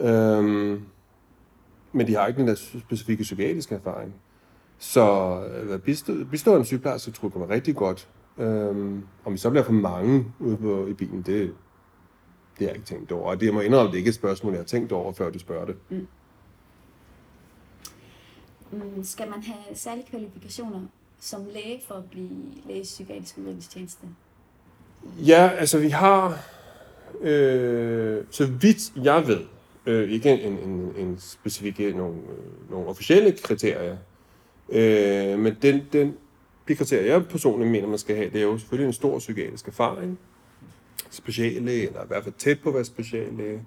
Øh, 0.00 0.44
men 1.92 2.06
de 2.06 2.14
har 2.14 2.26
ikke 2.26 2.40
den 2.40 2.48
der 2.48 2.54
specifikke 2.54 3.22
psykiatriske 3.22 3.74
erfaring. 3.74 4.14
Så 4.78 5.38
øh, 5.46 5.80
bistå, 6.30 6.56
en 6.56 6.64
sygeplejerske 6.64 7.10
tror 7.10 7.28
jeg 7.28 7.32
kommer 7.32 7.50
rigtig 7.50 7.76
godt. 7.76 8.08
Øhm, 8.38 9.02
om 9.24 9.32
vi 9.32 9.38
så 9.38 9.50
bliver 9.50 9.64
for 9.64 9.72
mange 9.72 10.26
ude 10.40 10.56
på, 10.56 10.86
i 10.86 10.92
bilen, 10.92 11.18
det, 11.18 11.26
det 11.26 11.54
har 12.58 12.66
jeg 12.66 12.74
ikke 12.74 12.86
tænkt 12.86 13.12
over. 13.12 13.30
Og 13.30 13.40
det 13.40 13.46
jeg 13.46 13.54
må 13.54 13.60
indrømme, 13.60 13.86
det 13.86 13.94
er 13.94 13.98
ikke 13.98 14.08
et 14.08 14.14
spørgsmål, 14.14 14.52
jeg 14.52 14.60
har 14.60 14.64
tænkt 14.64 14.92
over, 14.92 15.12
før 15.12 15.30
du 15.30 15.38
spørger 15.38 15.66
det. 15.66 15.76
Mm. 15.90 16.06
Mm, 18.72 19.04
skal 19.04 19.30
man 19.30 19.42
have 19.42 19.76
særlige 19.76 20.06
kvalifikationer 20.10 20.80
som 21.20 21.46
læge 21.52 21.82
for 21.88 21.94
at 21.94 22.04
blive 22.10 22.30
læge 22.66 22.80
i 22.80 22.82
psykiatrisk 22.82 23.38
udredningstjeneste? 23.38 24.06
Ja, 25.18 25.50
altså 25.58 25.78
vi 25.78 25.88
har, 25.88 26.46
øh, 27.20 28.24
så 28.30 28.46
vidt 28.46 28.92
jeg 29.04 29.26
ved, 29.26 29.40
øh, 29.86 30.10
ikke 30.10 30.30
en, 30.30 30.58
en, 30.58 30.92
en 30.96 31.18
specifik, 31.18 31.80
øh, 31.80 31.96
nogle, 31.96 32.16
øh, 32.16 32.70
nogle 32.70 32.88
officielle 32.88 33.32
kriterier, 33.32 33.96
øh, 34.68 35.38
men 35.38 35.56
den, 35.62 35.82
den, 35.92 36.16
de 36.68 36.76
kriterier, 36.76 37.12
jeg 37.12 37.26
personligt 37.26 37.70
mener, 37.70 37.88
man 37.88 37.98
skal 37.98 38.16
have, 38.16 38.30
det 38.30 38.38
er 38.38 38.44
jo 38.44 38.58
selvfølgelig 38.58 38.86
en 38.86 38.92
stor 38.92 39.18
psykiatrisk 39.18 39.68
erfaring, 39.68 40.18
speciallæge, 41.10 41.86
eller 41.86 42.04
i 42.04 42.06
hvert 42.06 42.24
fald 42.24 42.34
tæt 42.38 42.60
på 42.60 42.68
at 42.68 42.74
være 42.74 42.84
speciallæge, 42.84 43.62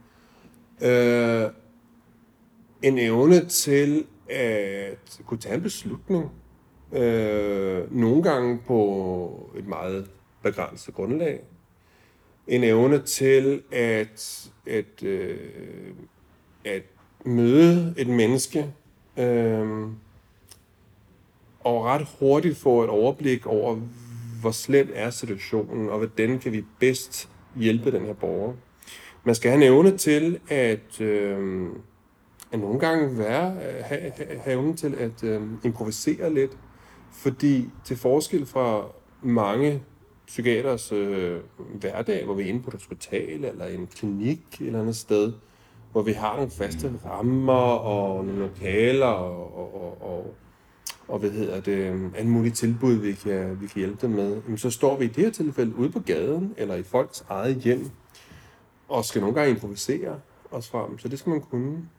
øh, 0.81 1.49
en 2.83 2.97
evne 2.97 3.45
til 3.45 4.05
at 4.29 5.19
kunne 5.25 5.37
tage 5.37 5.55
en 5.55 5.61
beslutning, 5.61 6.31
øh, 6.93 7.95
nogle 7.97 8.23
gange 8.23 8.59
på 8.67 9.51
et 9.57 9.67
meget 9.67 10.09
begrænset 10.43 10.93
grundlag, 10.93 11.39
en 12.47 12.63
evne 12.63 13.01
til 13.01 13.61
at, 13.71 14.49
at, 14.67 15.03
øh, 15.03 15.37
at 16.65 16.83
møde 17.25 17.93
et 17.97 18.07
menneske, 18.07 18.73
øh, 19.17 19.87
og 21.59 21.85
ret 21.85 22.07
hurtigt 22.19 22.57
få 22.57 22.83
et 22.83 22.89
overblik 22.89 23.45
over, 23.45 23.75
hvor 24.41 24.51
slem 24.51 24.91
er 24.93 25.09
situationen, 25.09 25.89
og 25.89 25.97
hvordan 25.97 26.39
kan 26.39 26.51
vi 26.51 26.63
bedst 26.79 27.29
hjælpe 27.55 27.91
den 27.91 28.05
her 28.05 28.13
borger. 28.13 28.53
Man 29.23 29.35
skal 29.35 29.51
have 29.51 29.65
en 29.65 29.73
evne 29.73 29.97
til 29.97 30.39
at, 30.49 31.01
øh, 31.01 31.67
at 32.51 32.59
nogle 32.59 32.79
gange 32.79 33.17
være, 33.17 33.51
øh, 33.51 33.83
have, 33.83 34.11
have 34.39 34.53
evne 34.53 34.75
til 34.75 34.95
at 34.95 35.23
øh, 35.23 35.41
improvisere 35.63 36.33
lidt, 36.33 36.57
fordi 37.11 37.69
til 37.83 37.97
forskel 37.97 38.45
fra 38.45 38.85
mange 39.21 39.83
psykiaters 40.27 40.91
øh, 40.91 41.39
hverdag, 41.79 42.25
hvor 42.25 42.33
vi 42.33 42.43
er 42.43 42.47
inde 42.47 42.63
på 42.63 42.69
et 42.69 42.73
hospital 42.73 43.45
eller 43.45 43.65
en 43.65 43.87
klinik 43.87 44.41
et 44.61 44.67
eller 44.67 44.81
andet 44.81 44.95
sted, 44.95 45.33
hvor 45.91 46.01
vi 46.01 46.11
har 46.11 46.35
nogle 46.35 46.51
faste 46.51 46.93
rammer 47.05 47.53
og 47.53 48.25
nogle 48.25 48.39
lokaler 48.39 49.05
og, 49.05 49.57
og, 49.57 49.81
og, 49.81 50.01
og, 50.01 50.33
og 51.07 51.19
hvad 51.19 51.29
hedder 51.29 51.61
det, 51.61 52.11
alle 52.15 52.29
mulige 52.29 52.53
tilbud, 52.53 52.93
vi 52.93 53.13
kan, 53.13 53.61
vi 53.61 53.67
kan 53.67 53.79
hjælpe 53.79 53.97
dem 54.01 54.09
med, 54.09 54.41
jamen, 54.43 54.57
så 54.57 54.69
står 54.69 54.97
vi 54.97 55.05
i 55.05 55.07
det 55.07 55.23
her 55.23 55.31
tilfælde 55.31 55.75
ude 55.75 55.89
på 55.89 55.99
gaden 55.99 56.53
eller 56.57 56.75
i 56.75 56.83
folks 56.83 57.25
eget 57.29 57.55
hjem 57.55 57.89
og 58.87 59.05
skal 59.05 59.21
nogle 59.21 59.35
gange 59.35 59.51
improvisere 59.51 60.19
os 60.51 60.69
frem, 60.69 60.97
så 60.99 61.07
det 61.07 61.19
skal 61.19 61.29
man 61.29 61.41
kunne. 61.41 61.89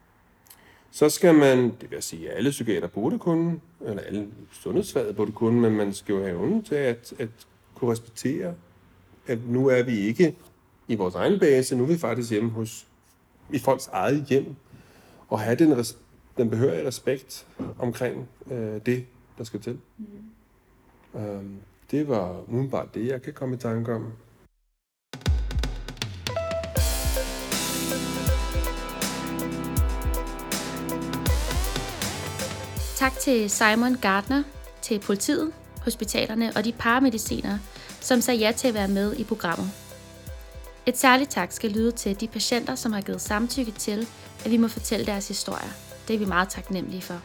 Så 0.90 1.08
skal 1.08 1.34
man, 1.34 1.58
det 1.58 1.82
vil 1.82 1.92
jeg 1.92 2.02
sige, 2.02 2.30
at 2.30 2.36
alle 2.36 2.50
psykiater 2.50 2.88
burde 2.88 3.18
kunne, 3.18 3.60
eller 3.86 4.02
alle 4.02 4.28
sundhedsfaget 4.52 5.16
burde 5.16 5.32
kunne, 5.32 5.60
men 5.60 5.72
man 5.72 5.94
skal 5.94 6.12
jo 6.12 6.18
have 6.18 6.30
evnen 6.30 6.62
til 6.62 6.74
at, 6.74 7.14
at 7.18 7.28
kunne 7.74 7.92
respektere, 7.92 8.54
at 9.26 9.38
nu 9.46 9.66
er 9.66 9.82
vi 9.82 9.98
ikke 9.98 10.36
i 10.88 10.94
vores 10.94 11.14
egen 11.14 11.38
base, 11.38 11.76
nu 11.76 11.82
er 11.82 11.86
vi 11.86 11.98
faktisk 11.98 12.30
hjemme 12.30 12.50
hos, 12.50 12.86
i 13.52 13.58
folks 13.58 13.88
eget 13.92 14.24
hjem, 14.24 14.54
og 15.28 15.40
have 15.40 15.56
den, 15.56 15.78
res, 15.78 15.98
den 16.36 16.50
behørige 16.50 16.86
respekt 16.86 17.46
omkring 17.78 18.28
øh, 18.50 18.80
det, 18.86 19.06
der 19.38 19.44
skal 19.44 19.60
til. 19.60 19.78
Mm. 19.98 21.20
Øhm, 21.20 21.56
det 21.90 22.08
var 22.08 22.44
umiddelbart 22.48 22.94
det, 22.94 23.06
jeg 23.06 23.22
kan 23.22 23.32
komme 23.32 23.54
i 23.54 23.58
tanke 23.58 23.94
om. 23.94 24.12
Tak 33.08 33.18
til 33.18 33.50
Simon 33.50 33.94
Gardner, 33.94 34.42
til 34.82 34.98
politiet, 34.98 35.52
hospitalerne 35.84 36.52
og 36.56 36.64
de 36.64 36.72
paramedicinere, 36.72 37.60
som 38.00 38.20
sagde 38.20 38.40
ja 38.40 38.52
til 38.52 38.68
at 38.68 38.74
være 38.74 38.88
med 38.88 39.16
i 39.16 39.24
programmet. 39.24 39.70
Et 40.86 40.98
særligt 40.98 41.30
tak 41.30 41.52
skal 41.52 41.70
lyde 41.70 41.92
til 41.92 42.20
de 42.20 42.28
patienter, 42.28 42.74
som 42.74 42.92
har 42.92 43.00
givet 43.00 43.20
samtykke 43.20 43.72
til, 43.72 44.08
at 44.44 44.50
vi 44.50 44.56
må 44.56 44.68
fortælle 44.68 45.06
deres 45.06 45.28
historier. 45.28 45.68
Det 46.08 46.14
er 46.14 46.18
vi 46.18 46.24
meget 46.24 46.48
taknemmelige 46.48 47.02
for. 47.02 47.20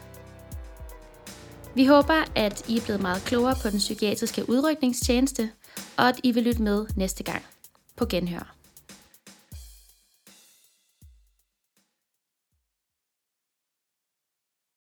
Vi 1.76 1.86
håber, 1.86 2.24
at 2.36 2.70
I 2.70 2.78
er 2.78 2.82
blevet 2.82 3.02
meget 3.02 3.24
klogere 3.24 3.56
på 3.62 3.70
den 3.70 3.80
psykiatriske 3.80 4.50
udrykningstjeneste, 4.50 5.50
og 5.98 6.10
at 6.10 6.20
I 6.24 6.32
vil 6.32 6.44
lytte 6.44 6.62
med 6.62 6.86
næste 6.96 7.24
gang. 7.24 7.44
På 7.96 8.06
genhør. 8.06 8.63